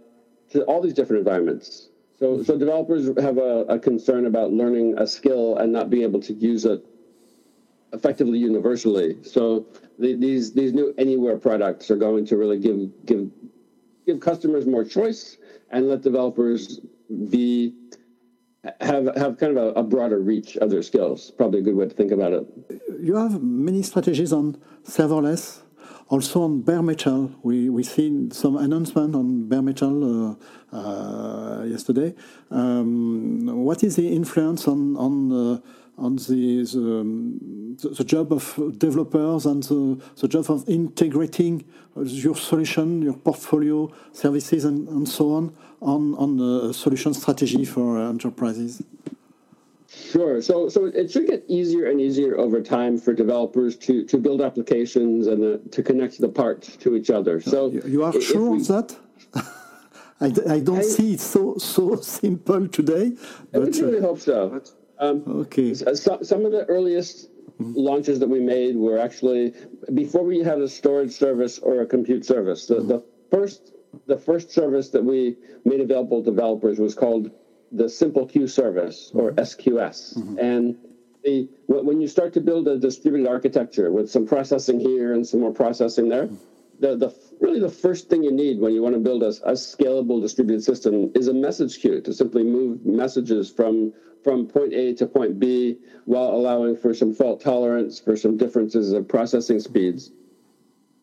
to 0.50 0.62
all 0.64 0.80
these 0.80 0.94
different 0.94 1.20
environments. 1.20 1.90
So, 2.18 2.42
so 2.42 2.58
developers 2.58 3.06
have 3.20 3.38
a, 3.38 3.64
a 3.68 3.78
concern 3.78 4.26
about 4.26 4.52
learning 4.52 4.98
a 4.98 5.06
skill 5.06 5.56
and 5.58 5.72
not 5.72 5.90
being 5.90 6.02
able 6.02 6.20
to 6.20 6.32
use 6.32 6.64
it 6.64 6.84
effectively 7.92 8.38
universally. 8.38 9.18
So 9.22 9.66
the, 9.98 10.14
these 10.14 10.52
these 10.52 10.72
new 10.72 10.94
anywhere 10.98 11.36
products 11.36 11.90
are 11.90 11.96
going 11.96 12.26
to 12.26 12.36
really 12.36 12.58
give 12.58 12.90
give 13.06 13.30
give 14.06 14.20
customers 14.20 14.66
more 14.66 14.84
choice 14.84 15.36
and 15.70 15.88
let 15.88 16.02
developers 16.02 16.80
be 17.30 17.74
have 18.80 19.16
have 19.16 19.38
kind 19.38 19.56
of 19.56 19.76
a, 19.76 19.80
a, 19.80 19.82
broader 19.82 20.18
reach 20.18 20.56
of 20.56 20.70
their 20.70 20.82
skills. 20.82 21.30
Probably 21.30 21.60
a 21.60 21.62
good 21.62 21.76
way 21.76 21.86
to 21.86 21.94
think 21.94 22.12
about 22.12 22.32
it. 22.32 22.46
You 23.00 23.16
have 23.16 23.42
many 23.42 23.82
strategies 23.82 24.32
on 24.32 24.56
serverless, 24.84 25.62
also 26.08 26.42
on 26.42 26.62
bare 26.62 26.82
metal. 26.82 27.32
We 27.42 27.68
we 27.68 27.82
seen 27.82 28.30
some 28.30 28.56
announcement 28.56 29.14
on 29.14 29.48
bare 29.48 29.62
metal 29.62 29.94
uh, 30.72 30.76
uh, 30.76 31.64
yesterday. 31.64 32.14
Um, 32.50 33.64
what 33.64 33.82
is 33.82 33.96
the 33.96 34.08
influence 34.08 34.66
on 34.68 34.96
on 34.96 35.32
uh, 35.32 35.60
on 35.98 36.16
the 36.16 36.64
the, 36.64 37.00
um, 37.00 37.76
the, 37.80 38.04
job 38.04 38.32
of 38.32 38.78
developers 38.78 39.46
and 39.46 39.62
the, 39.64 40.00
the 40.20 40.28
job 40.28 40.50
of 40.50 40.68
integrating 40.68 41.64
your 41.96 42.36
solution, 42.36 43.02
your 43.02 43.14
portfolio, 43.14 43.92
services, 44.12 44.64
and, 44.64 44.88
and 44.88 45.08
so 45.08 45.32
on, 45.32 45.56
on, 45.80 46.14
on 46.14 46.36
the 46.36 46.72
solution 46.72 47.12
strategy 47.14 47.64
for 47.64 47.98
enterprises? 48.00 48.82
Sure. 49.88 50.40
So, 50.42 50.68
so 50.68 50.86
it 50.86 51.10
should 51.10 51.26
get 51.26 51.44
easier 51.48 51.86
and 51.86 52.00
easier 52.00 52.38
over 52.38 52.62
time 52.62 52.98
for 52.98 53.12
developers 53.12 53.76
to, 53.78 54.04
to 54.04 54.18
build 54.18 54.40
applications 54.42 55.26
and 55.26 55.42
uh, 55.42 55.58
to 55.70 55.82
connect 55.82 56.20
the 56.20 56.28
parts 56.28 56.76
to 56.76 56.94
each 56.94 57.10
other. 57.10 57.40
So, 57.40 57.70
you 57.70 58.04
are 58.04 58.18
sure 58.20 58.50
we, 58.50 58.58
of 58.58 58.66
that? 58.68 58.96
I, 60.20 60.26
I 60.26 60.60
don't 60.60 60.78
I, 60.78 60.82
see 60.82 61.14
it 61.14 61.20
so 61.20 61.56
so 61.58 61.96
simple 62.02 62.68
today. 62.68 63.12
But, 63.52 63.62
I 63.62 63.80
really 63.80 63.98
uh, 63.98 64.02
hope 64.02 64.20
so. 64.20 64.62
Um, 64.98 65.22
okay. 65.26 65.74
So, 65.74 65.94
some 66.22 66.44
of 66.44 66.52
the 66.52 66.64
earliest 66.68 67.30
launches 67.58 68.18
that 68.20 68.28
we 68.28 68.40
made 68.40 68.76
were 68.76 68.98
actually 68.98 69.54
before 69.94 70.22
we 70.22 70.40
had 70.40 70.60
a 70.60 70.68
storage 70.68 71.12
service 71.12 71.58
or 71.58 71.80
a 71.80 71.86
compute 71.86 72.24
service. 72.24 72.66
The, 72.66 72.80
the 72.80 73.04
first 73.30 73.72
the 74.06 74.18
first 74.18 74.50
service 74.50 74.90
that 74.90 75.04
we 75.04 75.36
made 75.64 75.80
available 75.80 76.22
to 76.22 76.30
developers 76.30 76.78
was 76.78 76.94
called 76.94 77.30
the 77.72 77.88
Simple 77.88 78.26
Queue 78.26 78.46
Service 78.46 79.10
or 79.14 79.32
SQS. 79.32 80.16
Mm-hmm. 80.18 80.38
And 80.38 80.76
the, 81.24 81.48
when 81.66 82.00
you 82.00 82.08
start 82.08 82.32
to 82.34 82.40
build 82.40 82.68
a 82.68 82.78
distributed 82.78 83.28
architecture 83.28 83.90
with 83.90 84.10
some 84.10 84.26
processing 84.26 84.78
here 84.80 85.14
and 85.14 85.26
some 85.26 85.40
more 85.40 85.52
processing 85.52 86.08
there, 86.08 86.28
the, 86.80 86.96
the 86.96 87.14
really 87.40 87.60
the 87.60 87.68
first 87.68 88.08
thing 88.08 88.22
you 88.22 88.32
need 88.32 88.60
when 88.60 88.72
you 88.72 88.82
want 88.82 88.94
to 88.94 89.00
build 89.00 89.22
a, 89.22 89.28
a 89.44 89.52
scalable 89.52 90.20
distributed 90.20 90.62
system 90.62 91.10
is 91.14 91.28
a 91.28 91.34
message 91.34 91.80
queue 91.80 92.00
to 92.00 92.12
simply 92.12 92.42
move 92.42 92.84
messages 92.84 93.50
from 93.50 93.92
from 94.24 94.46
point 94.46 94.72
A 94.72 94.94
to 94.94 95.06
point 95.06 95.38
B 95.38 95.78
while 96.04 96.30
allowing 96.30 96.76
for 96.76 96.92
some 96.92 97.14
fault 97.14 97.40
tolerance, 97.40 98.00
for 98.00 98.16
some 98.16 98.36
differences 98.36 98.92
of 98.92 99.06
processing 99.06 99.60
speeds. 99.60 100.10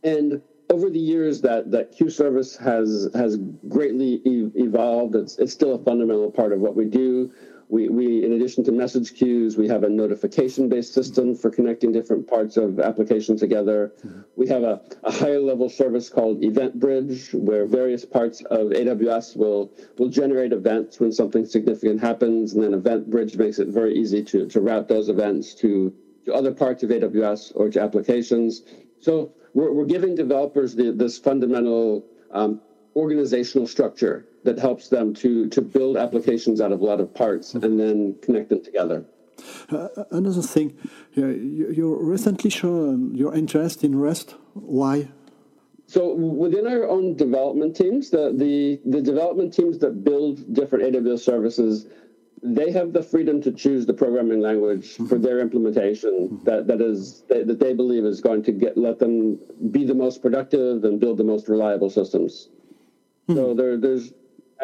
And 0.03 0.41
over 0.69 0.89
the 0.89 0.99
years, 0.99 1.41
that, 1.41 1.71
that 1.71 1.91
queue 1.91 2.09
service 2.09 2.57
has 2.57 3.09
has 3.13 3.37
greatly 3.67 4.21
evolved. 4.25 5.15
It's, 5.15 5.37
it's 5.37 5.53
still 5.53 5.75
a 5.75 5.83
fundamental 5.83 6.31
part 6.31 6.51
of 6.53 6.59
what 6.59 6.75
we 6.75 6.85
do. 6.85 7.31
We, 7.67 7.89
we, 7.89 8.23
in 8.23 8.33
addition 8.33 8.63
to 8.65 8.71
message 8.71 9.15
queues, 9.15 9.57
we 9.57 9.67
have 9.67 9.83
a 9.83 9.89
notification 9.89 10.69
based 10.69 10.93
system 10.93 11.33
for 11.33 11.49
connecting 11.49 11.91
different 11.91 12.27
parts 12.27 12.57
of 12.57 12.79
application 12.79 13.37
together. 13.37 13.93
Mm-hmm. 14.05 14.21
We 14.35 14.47
have 14.47 14.63
a, 14.63 14.81
a 15.03 15.11
higher 15.11 15.39
level 15.39 15.69
service 15.69 16.09
called 16.09 16.43
Event 16.43 16.79
Bridge, 16.79 17.33
where 17.33 17.65
various 17.65 18.05
parts 18.05 18.41
of 18.51 18.67
AWS 18.67 19.35
will, 19.35 19.71
will 19.97 20.09
generate 20.09 20.53
events 20.53 20.99
when 20.99 21.11
something 21.11 21.45
significant 21.45 21.99
happens. 21.99 22.53
And 22.53 22.63
then 22.63 22.73
Event 22.73 23.09
Bridge 23.09 23.35
makes 23.35 23.57
it 23.57 23.69
very 23.69 23.95
easy 23.95 24.23
to, 24.25 24.47
to 24.47 24.61
route 24.61 24.87
those 24.87 25.09
events 25.09 25.55
to, 25.55 25.93
to 26.25 26.33
other 26.33 26.53
parts 26.53 26.83
of 26.83 26.91
AWS 26.91 27.51
or 27.55 27.69
to 27.71 27.81
applications. 27.81 28.61
So 28.99 29.33
we're, 29.55 29.71
we're 29.73 29.85
giving 29.85 30.13
developers 30.13 30.75
the, 30.75 30.91
this 30.91 31.17
fundamental 31.17 32.05
um, 32.31 32.61
organizational 32.95 33.67
structure 33.67 34.27
that 34.45 34.57
helps 34.59 34.89
them 34.89 35.13
to 35.15 35.49
to 35.49 35.61
build 35.61 35.97
applications 35.97 36.61
out 36.61 36.71
of 36.71 36.81
a 36.81 36.85
lot 36.85 36.99
of 36.99 37.13
parts 37.13 37.53
and 37.53 37.79
then 37.79 38.15
connect 38.21 38.49
them 38.49 38.63
together. 38.63 39.05
Uh, 39.69 39.89
another 40.11 40.41
thing, 40.41 40.77
you, 41.13 41.27
you 41.27 41.95
recently 41.95 42.49
shown 42.49 43.13
your 43.13 43.35
interest 43.35 43.83
in 43.83 43.95
Rust. 43.95 44.35
Why? 44.53 45.09
So 45.87 46.13
within 46.15 46.65
our 46.67 46.87
own 46.87 47.15
development 47.15 47.75
teams, 47.75 48.09
the, 48.09 48.33
the, 48.35 48.79
the 48.85 49.01
development 49.01 49.53
teams 49.53 49.77
that 49.79 50.03
build 50.03 50.53
different 50.53 50.85
AWS 50.85 51.19
services, 51.19 51.87
they 52.41 52.71
have 52.71 52.93
the 52.93 53.03
freedom 53.03 53.41
to 53.41 53.51
choose 53.51 53.85
the 53.85 53.93
programming 53.93 54.39
language 54.39 54.93
mm-hmm. 54.93 55.07
for 55.07 55.17
their 55.17 55.39
implementation 55.39 56.29
mm-hmm. 56.29 56.43
that, 56.45 56.67
that 56.67 56.81
is 56.81 57.23
that, 57.29 57.47
that 57.47 57.59
they 57.59 57.73
believe 57.73 58.05
is 58.05 58.21
going 58.21 58.43
to 58.43 58.51
get 58.51 58.77
let 58.77 58.99
them 58.99 59.39
be 59.71 59.83
the 59.83 59.93
most 59.93 60.21
productive 60.21 60.83
and 60.83 60.99
build 60.99 61.17
the 61.17 61.23
most 61.23 61.47
reliable 61.47 61.89
systems. 61.89 62.49
Mm-hmm. 63.27 63.35
So 63.35 63.53
there, 63.53 63.77
there's 63.77 64.13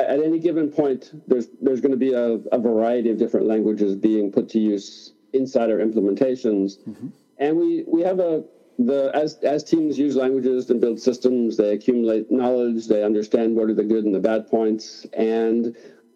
at 0.08 0.20
any 0.20 0.40
given 0.40 0.70
point, 0.72 1.12
there's 1.28 1.48
there's 1.62 1.82
going 1.82 1.92
to 1.92 1.98
be 1.98 2.14
a, 2.14 2.40
a, 2.52 2.60
variety 2.60 3.10
of 3.10 3.18
different 3.18 3.48
languages 3.48 3.96
being 3.96 4.32
put 4.32 4.50
to 4.50 4.60
use 4.60 5.14
inside 5.34 5.70
our 5.70 5.78
implementations, 5.78 6.80
mm-hmm. 6.80 7.08
and 7.38 7.58
we 7.58 7.84
we 7.88 8.02
have 8.02 8.20
a 8.20 8.44
the 8.80 9.12
as 9.14 9.36
as 9.44 9.64
teams 9.64 9.98
use 9.98 10.16
languages 10.16 10.70
and 10.70 10.82
build 10.82 11.00
systems, 11.00 11.58
they 11.58 11.74
accumulate 11.74 12.32
knowledge, 12.32 12.88
they 12.88 13.04
understand 13.04 13.56
what 13.56 13.70
are 13.70 13.74
the 13.74 13.84
good 13.84 14.06
and 14.06 14.14
the 14.16 14.20
bad 14.20 14.48
points, 14.48 15.06
and 15.14 15.76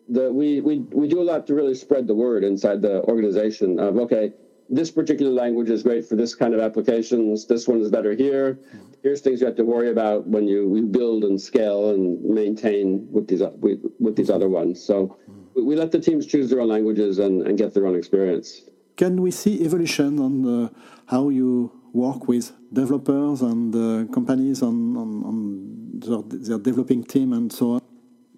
the 0.09 0.31
we 0.31 0.61
we 0.61 0.79
we 0.91 1.07
do 1.07 1.21
a 1.21 1.23
lot 1.23 1.47
to 1.47 1.53
really 1.53 1.75
spread 1.75 2.07
the 2.07 2.15
word 2.15 2.43
inside 2.43 2.81
the 2.81 3.01
organization 3.03 3.79
of 3.79 3.97
okay 3.97 4.33
this 4.69 4.91
particular 4.91 5.31
language 5.31 5.69
is 5.69 5.83
great 5.83 6.05
for 6.05 6.15
this 6.15 6.35
kind 6.35 6.53
of 6.53 6.59
applications. 6.59 7.45
This 7.45 7.67
one 7.67 7.81
is 7.81 7.89
better 7.89 8.13
here. 8.13 8.59
Here's 9.03 9.21
things 9.21 9.39
you 9.39 9.45
have 9.45 9.55
to 9.57 9.63
worry 9.63 9.91
about 9.91 10.27
when 10.27 10.47
you 10.47 10.87
build 10.91 11.23
and 11.23 11.39
scale 11.39 11.91
and 11.91 12.23
maintain 12.23 13.07
with 13.11 13.27
these 13.27 13.41
with, 13.59 13.79
with 13.99 14.15
these 14.15 14.29
other 14.29 14.49
ones. 14.49 14.83
So 14.83 15.17
we 15.55 15.75
let 15.75 15.91
the 15.91 15.99
teams 15.99 16.25
choose 16.25 16.49
their 16.49 16.61
own 16.61 16.69
languages 16.69 17.19
and, 17.19 17.43
and 17.43 17.57
get 17.57 17.73
their 17.73 17.85
own 17.85 17.95
experience. 17.95 18.61
Can 18.97 19.21
we 19.21 19.31
see 19.31 19.63
evolution 19.63 20.19
on 20.19 20.63
uh, 20.65 20.69
how 21.05 21.29
you 21.29 21.71
work 21.93 22.27
with 22.27 22.51
developers 22.73 23.41
and 23.41 23.75
uh, 23.75 24.11
companies 24.13 24.61
on, 24.61 24.97
on, 24.97 25.23
on 25.23 25.99
their, 25.99 26.39
their 26.39 26.59
developing 26.59 27.03
team 27.03 27.33
and 27.33 27.51
so 27.51 27.73
on? 27.73 27.81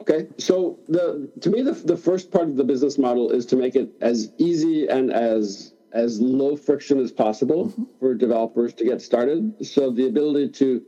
Okay, 0.01 0.27
so 0.37 0.79
the 0.87 1.29
to 1.41 1.49
me 1.49 1.61
the, 1.61 1.73
the 1.73 1.97
first 1.97 2.31
part 2.31 2.47
of 2.47 2.55
the 2.55 2.63
business 2.63 2.97
model 2.97 3.29
is 3.31 3.45
to 3.47 3.55
make 3.55 3.75
it 3.75 3.89
as 3.99 4.31
easy 4.37 4.87
and 4.87 5.11
as 5.11 5.73
as 5.97 6.21
low 6.21 6.55
friction 6.55 6.99
as 6.99 7.11
possible 7.11 7.65
mm-hmm. 7.65 7.83
for 7.99 8.13
developers 8.13 8.73
to 8.75 8.85
get 8.85 9.01
started. 9.01 9.53
So 9.65 9.89
the 9.89 10.07
ability 10.07 10.49
to 10.61 10.83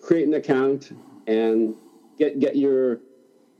create 0.00 0.26
an 0.26 0.34
account 0.34 0.92
and 1.26 1.74
get 2.18 2.40
get 2.40 2.56
your 2.56 3.00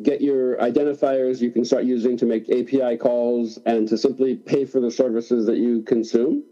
get 0.02 0.20
your 0.20 0.56
identifiers 0.56 1.40
you 1.40 1.50
can 1.50 1.64
start 1.64 1.84
using 1.84 2.16
to 2.16 2.26
make 2.26 2.50
API 2.50 2.96
calls 2.96 3.58
and 3.64 3.86
to 3.88 3.96
simply 3.96 4.34
pay 4.34 4.64
for 4.64 4.80
the 4.80 4.90
services 4.90 5.46
that 5.46 5.58
you 5.58 5.82
consume. 5.82 6.42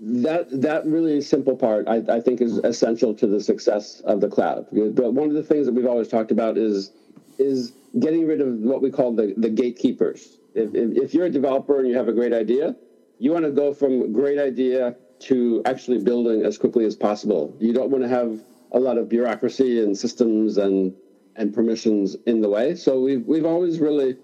That 0.00 0.60
that 0.60 0.84
really 0.84 1.20
simple 1.20 1.56
part 1.56 1.86
I, 1.88 2.02
I 2.08 2.20
think 2.20 2.40
is 2.40 2.58
essential 2.58 3.14
to 3.14 3.26
the 3.26 3.40
success 3.40 4.00
of 4.00 4.20
the 4.20 4.28
cloud. 4.28 4.66
But 4.72 5.14
one 5.14 5.28
of 5.28 5.34
the 5.34 5.44
things 5.44 5.66
that 5.66 5.72
we've 5.72 5.86
always 5.86 6.08
talked 6.08 6.32
about 6.32 6.58
is 6.58 6.90
is 7.38 7.72
getting 8.00 8.26
rid 8.26 8.40
of 8.40 8.48
what 8.58 8.82
we 8.82 8.90
call 8.90 9.12
the, 9.12 9.34
the 9.36 9.48
gatekeepers. 9.48 10.38
If, 10.54 10.74
if, 10.74 11.04
if 11.04 11.14
you're 11.14 11.26
a 11.26 11.30
developer 11.30 11.78
and 11.78 11.88
you 11.88 11.96
have 11.96 12.08
a 12.08 12.12
great 12.12 12.32
idea, 12.32 12.76
you 13.18 13.32
want 13.32 13.44
to 13.44 13.50
go 13.50 13.72
from 13.72 14.12
great 14.12 14.38
idea 14.38 14.96
to 15.20 15.62
actually 15.64 15.98
building 16.02 16.44
as 16.44 16.58
quickly 16.58 16.84
as 16.84 16.96
possible. 16.96 17.56
You 17.58 17.72
don't 17.72 17.90
want 17.90 18.02
to 18.02 18.08
have 18.08 18.40
a 18.72 18.78
lot 18.78 18.98
of 18.98 19.08
bureaucracy 19.08 19.82
and 19.82 19.96
systems 19.96 20.58
and 20.58 20.94
and 21.36 21.52
permissions 21.52 22.16
in 22.26 22.40
the 22.40 22.48
way. 22.48 22.74
So 22.74 23.00
we've 23.00 23.26
we've 23.26 23.46
always 23.46 23.80
really 23.80 24.16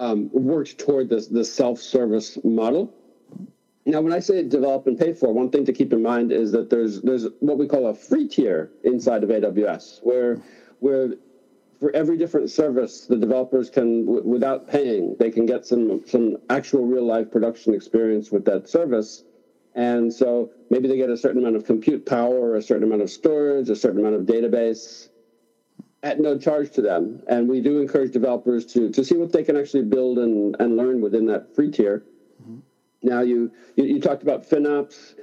um, 0.00 0.30
worked 0.32 0.78
toward 0.78 1.08
this 1.08 1.28
this 1.28 1.52
self 1.52 1.80
service 1.80 2.38
model. 2.44 2.94
Now, 3.86 4.02
when 4.02 4.12
I 4.12 4.18
say 4.18 4.42
develop 4.42 4.86
and 4.86 4.98
pay 4.98 5.14
for, 5.14 5.32
one 5.32 5.50
thing 5.50 5.64
to 5.64 5.72
keep 5.72 5.94
in 5.94 6.02
mind 6.02 6.30
is 6.30 6.52
that 6.52 6.68
there's 6.68 7.00
there's 7.00 7.26
what 7.40 7.58
we 7.58 7.66
call 7.66 7.86
a 7.86 7.94
free 7.94 8.28
tier 8.28 8.70
inside 8.84 9.24
of 9.24 9.30
AWS, 9.30 10.00
where 10.02 10.42
where 10.80 11.14
for 11.80 11.94
every 11.94 12.16
different 12.16 12.50
service, 12.50 13.06
the 13.06 13.16
developers 13.16 13.70
can, 13.70 14.04
w- 14.04 14.26
without 14.26 14.68
paying, 14.68 15.16
they 15.18 15.30
can 15.30 15.46
get 15.46 15.64
some 15.64 16.02
some 16.06 16.38
actual 16.50 16.84
real 16.84 17.04
life 17.04 17.30
production 17.30 17.74
experience 17.74 18.30
with 18.32 18.44
that 18.46 18.68
service. 18.68 19.24
And 19.74 20.12
so 20.12 20.50
maybe 20.70 20.88
they 20.88 20.96
get 20.96 21.10
a 21.10 21.16
certain 21.16 21.40
amount 21.40 21.56
of 21.56 21.64
compute 21.64 22.04
power, 22.04 22.56
a 22.56 22.62
certain 22.62 22.84
amount 22.84 23.02
of 23.02 23.10
storage, 23.10 23.68
a 23.68 23.76
certain 23.76 24.00
amount 24.00 24.16
of 24.16 24.22
database. 24.22 25.08
at 26.02 26.20
no 26.20 26.38
charge 26.38 26.70
to 26.72 26.82
them. 26.82 27.22
And 27.28 27.48
we 27.48 27.60
do 27.60 27.80
encourage 27.80 28.12
developers 28.12 28.64
to, 28.66 28.90
to 28.90 29.04
see 29.04 29.16
what 29.16 29.32
they 29.32 29.42
can 29.44 29.56
actually 29.56 29.84
build 29.84 30.18
and, 30.18 30.56
and 30.60 30.76
learn 30.76 31.00
within 31.00 31.26
that 31.26 31.54
free 31.54 31.70
tier. 31.70 32.04
Mm-hmm. 32.42 32.58
Now, 33.02 33.20
you, 33.20 33.50
you, 33.76 33.84
you, 33.84 34.00
talked 34.00 34.22
about 34.22 34.48
FinOps. 34.48 35.14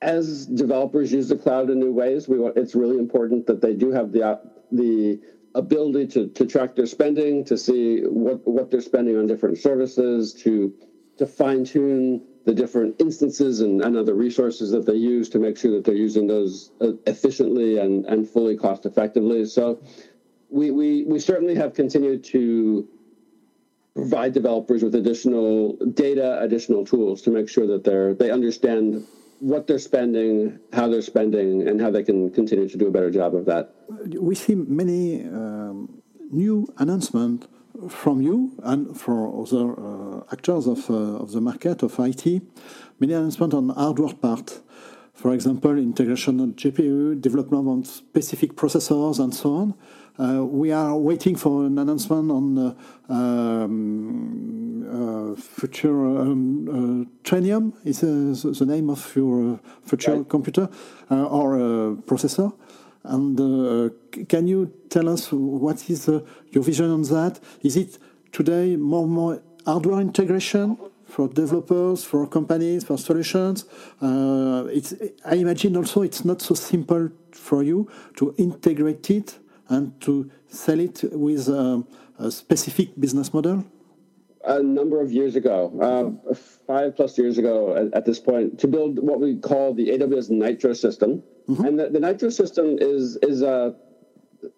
As 0.00 0.46
developers 0.46 1.12
use 1.12 1.28
the 1.28 1.36
cloud 1.36 1.68
in 1.68 1.78
new 1.78 1.92
ways, 1.92 2.28
we 2.28 2.38
want, 2.38 2.56
it's 2.56 2.74
really 2.74 2.98
important 2.98 3.46
that 3.46 3.60
they 3.60 3.74
do 3.74 3.90
have 3.92 4.12
the, 4.12 4.40
the 4.72 5.20
ability 5.54 6.06
to, 6.06 6.28
to 6.28 6.46
track 6.46 6.76
their 6.76 6.86
spending, 6.86 7.44
to 7.44 7.56
see 7.56 8.02
what, 8.02 8.46
what 8.46 8.70
they're 8.70 8.80
spending 8.80 9.16
on 9.16 9.26
different 9.26 9.58
services, 9.58 10.32
to, 10.32 10.72
to 11.18 11.26
fine 11.26 11.64
tune 11.64 12.22
the 12.46 12.54
different 12.54 13.00
instances 13.00 13.60
and, 13.60 13.82
and 13.82 13.96
other 13.96 14.14
resources 14.14 14.70
that 14.70 14.86
they 14.86 14.94
use 14.94 15.28
to 15.28 15.38
make 15.38 15.56
sure 15.58 15.72
that 15.72 15.84
they're 15.84 15.94
using 15.94 16.26
those 16.26 16.72
uh, 16.80 16.92
efficiently 17.06 17.78
and, 17.78 18.06
and 18.06 18.28
fully 18.28 18.56
cost 18.56 18.86
effectively. 18.86 19.44
So 19.44 19.82
we, 20.48 20.70
we, 20.70 21.04
we 21.04 21.18
certainly 21.18 21.54
have 21.56 21.74
continued 21.74 22.24
to 22.24 22.88
provide 23.94 24.32
developers 24.32 24.82
with 24.82 24.94
additional 24.94 25.76
data, 25.94 26.40
additional 26.40 26.84
tools 26.84 27.22
to 27.22 27.30
make 27.30 27.48
sure 27.48 27.66
that 27.66 27.84
they're 27.84 28.14
they 28.14 28.30
understand 28.30 29.06
what 29.40 29.66
they're 29.66 29.78
spending, 29.78 30.58
how 30.72 30.88
they're 30.88 31.02
spending, 31.02 31.66
and 31.66 31.80
how 31.80 31.90
they 31.90 32.02
can 32.02 32.30
continue 32.30 32.68
to 32.68 32.76
do 32.76 32.86
a 32.86 32.90
better 32.90 33.10
job 33.10 33.34
of 33.34 33.46
that. 33.46 33.74
We 34.18 34.34
see 34.34 34.54
many 34.54 35.24
um, 35.24 36.02
new 36.30 36.68
announcements 36.78 37.48
from 37.88 38.20
you 38.20 38.52
and 38.62 38.98
for 38.98 39.42
other 39.42 39.72
uh, 39.80 40.22
actors 40.32 40.66
of, 40.66 40.90
uh, 40.90 41.22
of 41.22 41.32
the 41.32 41.40
market 41.40 41.82
of 41.82 41.98
IT, 41.98 42.42
many 42.98 43.14
announcements 43.14 43.54
on 43.54 43.70
hardware 43.70 44.14
part. 44.14 44.60
For 45.20 45.34
example, 45.34 45.76
integration 45.76 46.40
of 46.40 46.48
GPU, 46.56 47.20
development 47.20 47.68
on 47.68 47.84
specific 47.84 48.54
processors, 48.54 49.20
and 49.20 49.34
so 49.34 49.54
on. 49.54 49.74
Uh, 50.18 50.46
we 50.46 50.72
are 50.72 50.96
waiting 50.96 51.36
for 51.36 51.66
an 51.66 51.78
announcement 51.78 52.30
on 52.30 52.58
uh, 52.58 53.12
um, 53.12 54.82
uh, 54.88 55.38
future 55.38 56.06
um, 56.22 56.68
uh, 56.70 57.04
Trainium 57.22 57.74
is 57.84 58.00
the 58.00 58.64
name 58.64 58.88
of 58.88 59.14
your 59.14 59.60
future 59.84 60.16
right. 60.16 60.26
computer 60.30 60.70
or 61.10 61.96
processor. 62.06 62.54
And 63.04 63.38
uh, 63.38 63.90
can 64.26 64.46
you 64.46 64.72
tell 64.88 65.06
us 65.06 65.30
what 65.32 65.90
is 65.90 66.08
uh, 66.08 66.20
your 66.50 66.64
vision 66.64 66.90
on 66.90 67.02
that? 67.02 67.40
Is 67.60 67.76
it 67.76 67.98
today 68.32 68.74
more 68.76 69.02
and 69.02 69.12
more 69.12 69.42
hardware 69.66 70.00
integration 70.00 70.78
for 71.10 71.28
developers, 71.28 72.04
for 72.04 72.26
companies, 72.26 72.84
for 72.84 72.96
solutions? 72.96 73.64
Uh, 74.00 74.64
it's, 74.70 74.94
I 75.24 75.34
imagine 75.34 75.76
also 75.76 76.02
it's 76.02 76.24
not 76.24 76.40
so 76.40 76.54
simple 76.54 77.10
for 77.32 77.62
you 77.62 77.90
to 78.16 78.34
integrate 78.38 79.10
it 79.10 79.38
and 79.68 80.00
to 80.02 80.30
sell 80.48 80.80
it 80.80 81.02
with 81.12 81.48
um, 81.48 81.86
a 82.18 82.30
specific 82.30 82.98
business 82.98 83.32
model? 83.34 83.64
a 84.44 84.62
number 84.62 85.02
of 85.02 85.12
years 85.12 85.36
ago, 85.36 85.70
um, 85.82 86.34
five 86.66 86.96
plus 86.96 87.18
years 87.18 87.36
ago 87.36 87.76
at, 87.76 87.92
at, 87.92 88.04
this 88.06 88.18
point, 88.18 88.58
to 88.58 88.66
build 88.66 88.98
what 88.98 89.20
we 89.20 89.36
call 89.36 89.74
the 89.74 89.88
AWS 89.88 90.30
Nitro 90.30 90.72
system. 90.72 91.22
Mm-hmm. 91.48 91.64
And 91.64 91.78
the, 91.78 91.90
the, 91.90 92.00
Nitro 92.00 92.30
system 92.30 92.78
is 92.80 93.18
is 93.22 93.42
uh, 93.42 93.72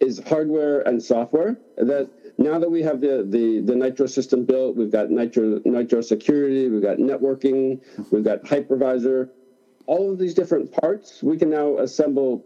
is 0.00 0.20
hardware 0.26 0.82
and 0.82 1.02
software 1.02 1.58
that 1.76 2.08
now 2.38 2.58
that 2.58 2.70
we 2.70 2.82
have 2.82 3.00
the, 3.00 3.26
the, 3.28 3.60
the 3.60 3.74
Nitro 3.74 4.06
system 4.06 4.44
built, 4.44 4.76
we've 4.76 4.90
got 4.90 5.10
Nitro 5.10 5.60
Nitro 5.64 6.00
security, 6.00 6.68
we've 6.68 6.82
got 6.82 6.98
networking, 6.98 7.80
we've 8.10 8.24
got 8.24 8.42
hypervisor. 8.42 9.28
All 9.86 10.12
of 10.12 10.18
these 10.18 10.32
different 10.34 10.72
parts 10.72 11.22
we 11.22 11.36
can 11.36 11.50
now 11.50 11.76
assemble 11.78 12.44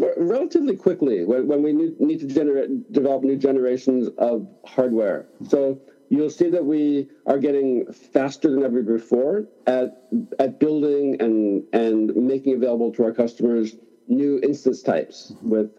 r- 0.00 0.14
relatively 0.16 0.76
quickly 0.76 1.24
when, 1.24 1.46
when 1.46 1.62
we 1.62 1.72
need, 1.72 2.00
need 2.00 2.18
to 2.20 2.26
generate 2.26 2.92
develop 2.92 3.22
new 3.22 3.36
generations 3.36 4.08
of 4.18 4.48
hardware. 4.66 5.26
So 5.48 5.78
you'll 6.08 6.30
see 6.30 6.50
that 6.50 6.64
we 6.64 7.08
are 7.26 7.38
getting 7.38 7.86
faster 7.92 8.50
than 8.50 8.62
ever 8.64 8.82
before 8.82 9.44
at 9.66 10.08
at 10.38 10.58
building 10.58 11.16
and 11.20 11.62
and 11.72 12.14
making 12.14 12.54
available 12.54 12.92
to 12.92 13.04
our 13.04 13.12
customers 13.12 13.76
new 14.08 14.40
instance 14.42 14.82
types 14.82 15.32
with 15.42 15.70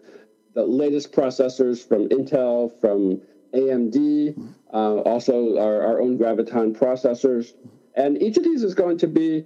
the 0.54 0.64
latest 0.64 1.12
processors 1.12 1.86
from 1.86 2.08
Intel, 2.08 2.70
from 2.80 3.20
AMD, 3.54 4.54
uh, 4.72 4.96
also 5.00 5.58
our, 5.58 5.82
our 5.82 6.00
own 6.00 6.18
Graviton 6.18 6.76
processors. 6.76 7.54
And 7.94 8.20
each 8.20 8.36
of 8.36 8.44
these 8.44 8.62
is 8.62 8.74
going 8.74 8.98
to 8.98 9.06
be 9.06 9.44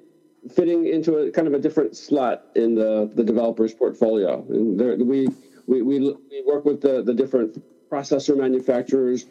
fitting 0.55 0.87
into 0.87 1.17
a 1.19 1.31
kind 1.31 1.47
of 1.47 1.55
a 1.55 1.59
different 1.59 1.97
slot 1.97 2.47
in 2.55 2.75
the, 2.75 3.11
the 3.15 3.25
developer's 3.25 3.75
portfolio. 3.75 4.45
There, 4.49 4.97
we, 4.97 5.29
we, 5.67 5.83
we, 5.83 6.01
we 6.01 6.43
work 6.47 6.65
with 6.65 6.81
the, 6.81 7.03
the 7.03 7.15
different 7.15 7.63
processor 7.91 8.37
manufacturers 8.37 9.27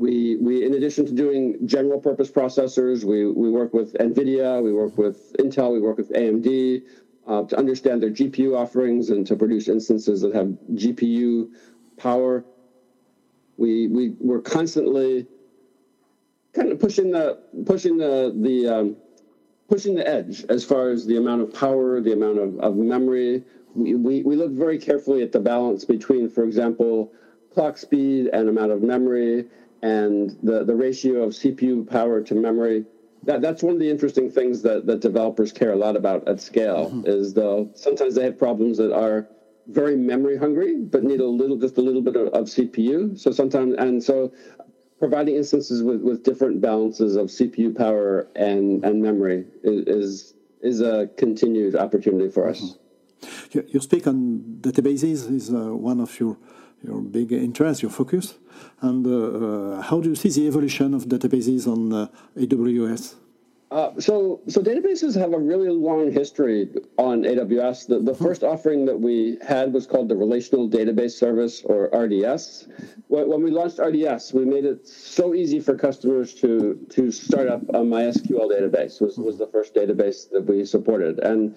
we, 0.00 0.36
we 0.36 0.64
in 0.64 0.72
addition 0.72 1.04
to 1.04 1.12
doing 1.12 1.66
general 1.66 2.00
purpose 2.00 2.30
processors, 2.30 3.04
we, 3.04 3.26
we 3.30 3.50
work 3.50 3.74
with 3.74 3.92
NVIDIA, 3.94 4.62
we 4.62 4.72
work 4.72 4.96
with 4.96 5.36
Intel, 5.38 5.74
we 5.74 5.80
work 5.80 5.98
with 5.98 6.10
AMD 6.12 6.82
uh, 7.26 7.42
to 7.44 7.58
understand 7.58 8.02
their 8.02 8.10
GPU 8.10 8.56
offerings 8.56 9.10
and 9.10 9.26
to 9.26 9.36
produce 9.36 9.68
instances 9.68 10.22
that 10.22 10.34
have 10.34 10.46
GPU 10.72 11.50
power. 11.98 12.46
We, 13.60 13.88
we, 13.88 14.14
we're 14.18 14.40
constantly 14.40 15.26
kind 16.54 16.72
of 16.72 16.80
pushing 16.80 17.10
the, 17.10 17.38
pushing 17.66 17.98
the, 17.98 18.34
the 18.34 18.66
um, 18.66 18.96
pushing 19.68 19.94
the 19.94 20.08
edge 20.08 20.44
as 20.48 20.64
far 20.64 20.88
as 20.88 21.06
the 21.06 21.18
amount 21.18 21.42
of 21.42 21.52
power, 21.52 22.00
the 22.00 22.14
amount 22.14 22.38
of, 22.38 22.58
of 22.58 22.76
memory. 22.76 23.44
We, 23.74 23.94
we, 23.94 24.22
we 24.22 24.34
look 24.34 24.50
very 24.50 24.78
carefully 24.78 25.22
at 25.22 25.30
the 25.30 25.40
balance 25.40 25.84
between, 25.84 26.30
for 26.30 26.42
example, 26.44 27.12
clock 27.52 27.76
speed 27.76 28.30
and 28.32 28.48
amount 28.48 28.72
of 28.72 28.82
memory 28.82 29.44
and 29.82 30.36
the, 30.42 30.64
the 30.64 30.74
ratio 30.74 31.22
of 31.22 31.32
CPU 31.32 31.88
power 31.88 32.22
to 32.22 32.34
memory. 32.34 32.86
That, 33.24 33.42
that's 33.42 33.62
one 33.62 33.74
of 33.74 33.78
the 33.78 33.90
interesting 33.90 34.30
things 34.30 34.62
that, 34.62 34.86
that 34.86 35.00
developers 35.00 35.52
care 35.52 35.72
a 35.72 35.76
lot 35.76 35.96
about 35.96 36.26
at 36.26 36.40
scale 36.40 36.86
mm-hmm. 36.86 37.06
is 37.06 37.34
though 37.34 37.70
sometimes 37.74 38.14
they 38.14 38.24
have 38.24 38.38
problems 38.38 38.78
that 38.78 38.92
are 38.92 39.28
very 39.72 39.96
memory 39.96 40.36
hungry 40.36 40.76
but 40.76 41.02
need 41.04 41.20
a 41.20 41.26
little 41.26 41.58
just 41.58 41.78
a 41.78 41.80
little 41.80 42.02
bit 42.02 42.16
of, 42.16 42.28
of 42.28 42.46
CPU. 42.46 43.18
So 43.18 43.30
sometimes 43.30 43.74
and 43.78 44.02
so 44.02 44.32
providing 44.98 45.36
instances 45.36 45.82
with, 45.82 46.02
with 46.02 46.22
different 46.22 46.60
balances 46.60 47.16
of 47.16 47.28
CPU 47.28 47.76
power 47.76 48.28
and, 48.36 48.84
and 48.84 49.02
memory 49.02 49.46
is, 49.64 50.34
is, 50.60 50.80
a 50.82 51.08
continued 51.16 51.74
opportunity 51.74 52.28
for 52.30 52.48
us. 52.48 52.60
Mm-hmm. 52.60 53.58
You, 53.58 53.66
you 53.72 53.80
speak 53.80 54.06
on 54.06 54.58
databases 54.60 55.30
is 55.30 55.50
uh, 55.50 55.74
one 55.74 56.00
of 56.00 56.20
your 56.20 56.36
your 56.82 57.00
big 57.02 57.32
interest, 57.32 57.82
your 57.82 57.90
focus. 57.90 58.38
And 58.80 59.06
uh, 59.06 59.10
uh, 59.10 59.82
how 59.82 60.00
do 60.00 60.08
you 60.08 60.14
see 60.14 60.30
the 60.30 60.46
evolution 60.46 60.94
of 60.94 61.04
databases 61.04 61.66
on 61.66 61.92
uh, 61.92 62.06
AWS? 62.36 63.16
Uh, 63.70 63.92
so, 64.00 64.40
so 64.48 64.60
databases 64.60 65.14
have 65.16 65.32
a 65.32 65.38
really 65.38 65.68
long 65.68 66.10
history 66.10 66.68
on 66.98 67.22
AWS. 67.22 67.86
The, 67.86 68.00
the 68.00 68.12
mm-hmm. 68.12 68.24
first 68.24 68.42
offering 68.42 68.84
that 68.86 68.98
we 68.98 69.38
had 69.46 69.72
was 69.72 69.86
called 69.86 70.08
the 70.08 70.16
Relational 70.16 70.68
Database 70.68 71.12
Service, 71.12 71.62
or 71.64 71.88
RDS. 71.92 72.66
When 73.06 73.44
we 73.44 73.52
launched 73.52 73.78
RDS, 73.78 74.32
we 74.32 74.44
made 74.44 74.64
it 74.64 74.88
so 74.88 75.34
easy 75.34 75.60
for 75.60 75.76
customers 75.76 76.34
to 76.36 76.84
to 76.90 77.12
start 77.12 77.48
up 77.48 77.62
a 77.68 77.82
MySQL 77.82 78.50
database. 78.50 79.00
was 79.00 79.18
was 79.18 79.38
the 79.38 79.46
first 79.46 79.74
database 79.74 80.28
that 80.30 80.42
we 80.46 80.64
supported, 80.64 81.20
and 81.20 81.54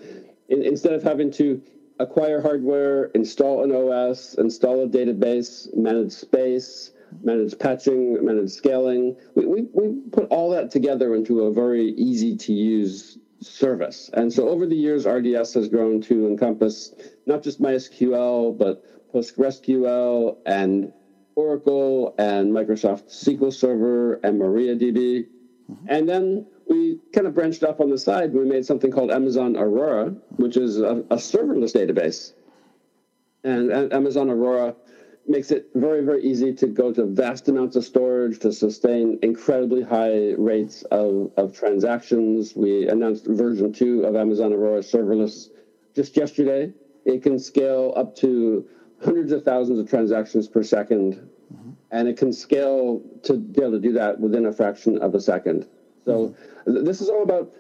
in, 0.50 0.62
instead 0.62 0.94
of 0.94 1.02
having 1.02 1.32
to 1.32 1.62
acquire 2.00 2.42
hardware, 2.42 3.06
install 3.16 3.64
an 3.64 3.72
OS, 3.72 4.36
install 4.36 4.84
a 4.84 4.88
database, 4.88 5.76
manage 5.76 6.12
space, 6.12 6.92
manage 7.22 7.58
patching, 7.60 8.24
manage 8.26 8.52
scaling. 8.52 9.16
We, 9.36 9.46
we, 9.46 9.62
we 9.74 10.02
put 10.12 10.26
all 10.30 10.50
that 10.52 10.72
together 10.72 11.16
into 11.16 11.42
a 11.42 11.54
very 11.54 11.90
easy 11.92 12.36
to 12.38 12.54
use 12.54 13.18
service. 13.42 14.10
And 14.14 14.32
so 14.32 14.50
over 14.50 14.66
the 14.66 14.76
years, 14.76 15.06
RDS 15.06 15.54
has 15.54 15.68
grown 15.68 16.02
to 16.04 16.28
encompass 16.28 16.94
not 17.26 17.44
just 17.44 17.62
MySQL, 17.62 18.58
but 18.58 18.84
PostgreSQL 19.14 20.38
and 20.46 20.92
Oracle 21.36 22.16
and 22.18 22.52
Microsoft 22.52 23.10
SQL 23.10 23.54
Server 23.54 24.16
and 24.24 24.40
MariaDB. 24.40 25.28
Mm-hmm. 25.72 25.86
And 25.88 26.10
then 26.10 26.46
we 26.70 27.00
kind 27.14 27.28
of 27.28 27.34
branched 27.34 27.64
off 27.64 27.80
on 27.80 27.90
the 27.90 27.98
side. 27.98 28.34
We 28.34 28.46
made 28.46 28.66
something 28.66 28.92
called 28.92 29.12
Amazon 29.12 29.58
Aurora, 29.58 30.16
which 30.38 30.58
is 30.58 30.80
a, 30.80 31.04
a 31.10 31.18
serverless 31.18 31.74
database. 31.74 32.34
And, 33.44 33.72
and, 33.72 33.94
Amazon 33.94 34.30
Aurora 34.30 34.76
makes 35.28 35.52
it 35.52 35.70
very, 35.74 36.04
very 36.04 36.24
easy 36.24 36.54
to 36.54 36.68
go 36.68 36.92
to 36.92 37.06
vast 37.06 37.48
amounts 37.48 37.76
of 37.76 37.86
storage 37.86 38.40
to 38.40 38.52
sustain 38.52 39.20
incredibly 39.22 39.82
high 39.82 40.34
rates 40.34 40.84
of, 40.84 41.32
of 41.38 41.56
transactions. 41.56 42.56
We 42.56 42.88
announced 42.88 43.26
version 43.28 43.72
two 43.72 44.04
of 44.04 44.16
Amazon 44.16 44.52
Aurora 44.54 44.82
serverless 44.82 45.50
just 45.96 46.18
yesterday. 46.18 46.74
It 47.06 47.24
can 47.24 47.40
scale 47.40 47.94
up 47.96 48.16
to 48.18 48.68
hundreds 49.04 49.32
of 49.32 49.44
thousands 49.44 49.80
of 49.80 49.90
transactions 49.90 50.48
per 50.48 50.62
2nd 50.62 50.88
mm-hmm. 51.16 51.72
and 51.92 52.08
it 52.08 52.18
can 52.18 52.32
scale 52.32 53.02
to 53.24 53.38
be 53.38 53.62
able 53.62 53.74
to 53.74 53.80
do 53.80 53.94
that 53.94 54.20
within 54.20 54.46
a 54.46 54.54
fraction 54.54 54.98
of 54.98 55.16
a 55.16 55.22
second. 55.22 55.68
So 56.06 56.36
mm-hmm. 56.68 56.86
this 56.86 57.02
is 57.02 57.10
all 57.10 57.24
about 57.24 57.54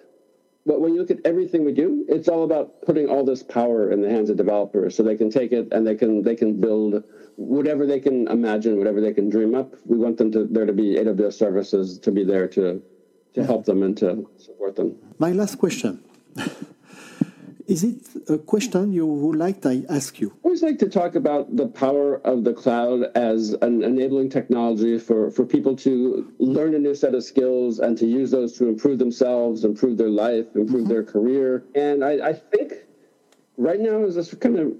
but 0.66 0.80
when 0.80 0.94
you 0.94 1.02
look 1.02 1.12
at 1.12 1.20
everything 1.26 1.66
we 1.66 1.74
do, 1.74 2.06
it's 2.08 2.28
all 2.28 2.44
about 2.44 2.82
putting 2.84 3.10
all 3.10 3.26
this 3.26 3.44
power 3.44 3.92
in 3.92 4.02
the 4.02 4.10
hands 4.10 4.30
of 4.30 4.38
developers 4.38 4.96
so 4.96 5.04
they 5.04 5.16
can 5.16 5.30
take 5.30 5.52
it 5.52 5.68
and 5.72 5.86
they 5.86 5.96
can 5.96 6.24
they 6.24 6.36
can 6.36 6.60
build 6.60 7.04
whatever 7.36 7.86
they 7.86 8.00
can 8.00 8.28
imagine, 8.28 8.78
whatever 8.78 9.02
they 9.02 9.14
can 9.14 9.30
dream 9.30 9.56
up. 9.56 9.76
We 9.86 9.98
want 9.98 10.18
them 10.18 10.32
to 10.32 10.46
there 10.46 10.66
to 10.66 10.74
be 10.74 10.96
AWS 10.96 11.34
services 11.34 12.00
to 12.00 12.12
be 12.12 12.24
there 12.24 12.48
to 12.50 12.82
to 13.34 13.44
help 13.44 13.66
them 13.66 13.84
and 13.84 13.98
to 13.98 14.30
support 14.38 14.76
them. 14.76 14.96
My 15.20 15.32
last 15.32 15.58
question. 15.58 16.04
Is 17.66 17.84
it 17.84 18.30
a 18.30 18.38
question 18.38 18.92
you 18.92 19.06
would 19.06 19.38
like 19.38 19.62
to 19.62 19.86
ask 19.90 20.20
you? 20.20 20.32
I 20.36 20.40
always 20.44 20.62
like 20.62 20.80
to 20.80 20.90
talk 20.90 21.16
about 21.16 21.56
the 21.56 21.68
power 21.68 22.20
of 22.26 22.44
the 22.44 22.54
cloud 22.54 23.04
as 23.16 23.54
an 23.62 23.84
enabling 23.84 24.30
technology 24.30 25.00
for, 25.00 25.32
for 25.32 25.46
people 25.46 25.76
to 25.78 26.32
learn 26.40 26.76
a 26.76 26.80
new 26.80 26.94
set 26.94 27.16
of 27.16 27.24
skills 27.24 27.80
and 27.80 27.98
to 28.00 28.06
use 28.06 28.32
those 28.32 28.58
to 28.58 28.68
improve 28.68 29.00
themselves, 29.00 29.64
improve 29.64 29.98
their 29.98 30.10
life, 30.10 30.46
improve 30.56 30.82
mm-hmm. 30.82 30.90
their 30.90 31.04
career. 31.04 31.64
And 31.74 32.04
I, 32.04 32.30
I 32.30 32.34
think 32.34 32.74
right 33.58 33.80
now 33.80 34.04
is 34.04 34.16
this 34.16 34.34
kind 34.34 34.60
of 34.60 34.74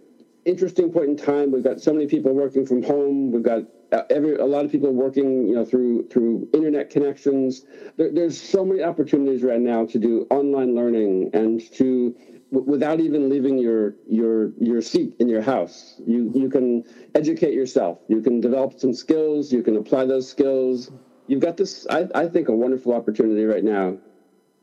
interesting 0.46 0.92
point 0.92 1.10
in 1.10 1.18
time. 1.18 1.52
We've 1.52 1.64
got 1.64 1.80
so 1.80 1.94
many 1.94 2.08
people 2.08 2.34
working 2.34 2.66
from 2.66 2.84
home. 2.84 3.32
We've 3.32 3.44
got 3.44 3.64
uh, 3.94 4.04
every 4.10 4.36
a 4.36 4.46
lot 4.46 4.66
of 4.66 4.72
people 4.72 4.92
working, 4.92 5.48
you 5.48 5.56
know, 5.56 5.64
through 5.64 6.08
through 6.10 6.50
internet 6.54 6.90
connections. 6.90 7.66
There, 7.96 8.12
there's 8.12 8.40
so 8.42 8.66
many 8.66 8.84
opportunities 8.84 9.44
right 9.44 9.62
now 9.62 9.86
to 9.86 10.00
do 10.00 10.28
online 10.30 10.76
learning 10.76 11.30
and 11.34 11.62
to 11.76 12.16
without 12.54 13.00
even 13.00 13.30
leaving 13.30 13.58
your 13.58 13.96
your 14.08 14.54
your 14.60 14.82
seat 14.82 15.16
in 15.20 15.28
your 15.28 15.42
house. 15.42 16.00
You 16.06 16.32
you 16.36 16.50
can 16.50 16.84
educate 17.16 17.54
yourself. 17.54 18.00
You 18.08 18.22
can 18.22 18.40
develop 18.40 18.80
some 18.80 18.94
skills. 18.94 19.52
You 19.52 19.64
can 19.64 19.76
apply 19.78 20.06
those 20.06 20.30
skills. 20.30 20.92
You've 21.28 21.42
got 21.42 21.58
this. 21.58 21.88
I, 21.90 22.08
I 22.14 22.28
think 22.28 22.50
a 22.50 22.56
wonderful 22.56 22.94
opportunity 22.94 23.46
right 23.46 23.64
now 23.64 23.98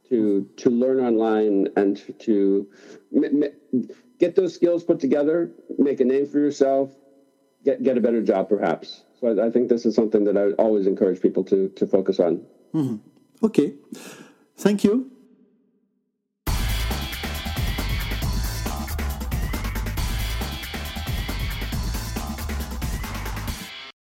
to 0.09 0.49
to 0.57 0.71
learn 0.71 1.01
online 1.01 1.69
and 1.77 1.97
to, 1.97 2.67
to 3.11 3.53
get 4.19 4.37
those 4.37 4.55
skills 4.55 4.85
put 4.85 5.01
together, 5.01 5.51
make 5.79 6.01
a 6.01 6.05
name 6.05 6.27
for 6.27 6.39
yourself, 6.39 6.95
get 7.65 7.83
get 7.83 7.99
a 7.99 8.01
better 8.01 8.23
job, 8.23 8.49
perhaps. 8.49 9.05
So 9.19 9.29
I, 9.29 9.47
I 9.47 9.51
think 9.51 9.69
this 9.69 9.85
is 9.85 9.95
something 9.95 10.25
that 10.25 10.37
I 10.37 10.53
always 10.63 10.87
encourage 10.87 11.21
people 11.21 11.43
to 11.45 11.69
to 11.71 11.87
focus 11.87 12.21
on. 12.21 12.43
Mm-hmm. 12.73 12.97
Okay, 13.47 13.75
thank 14.57 14.85
you. 14.85 15.11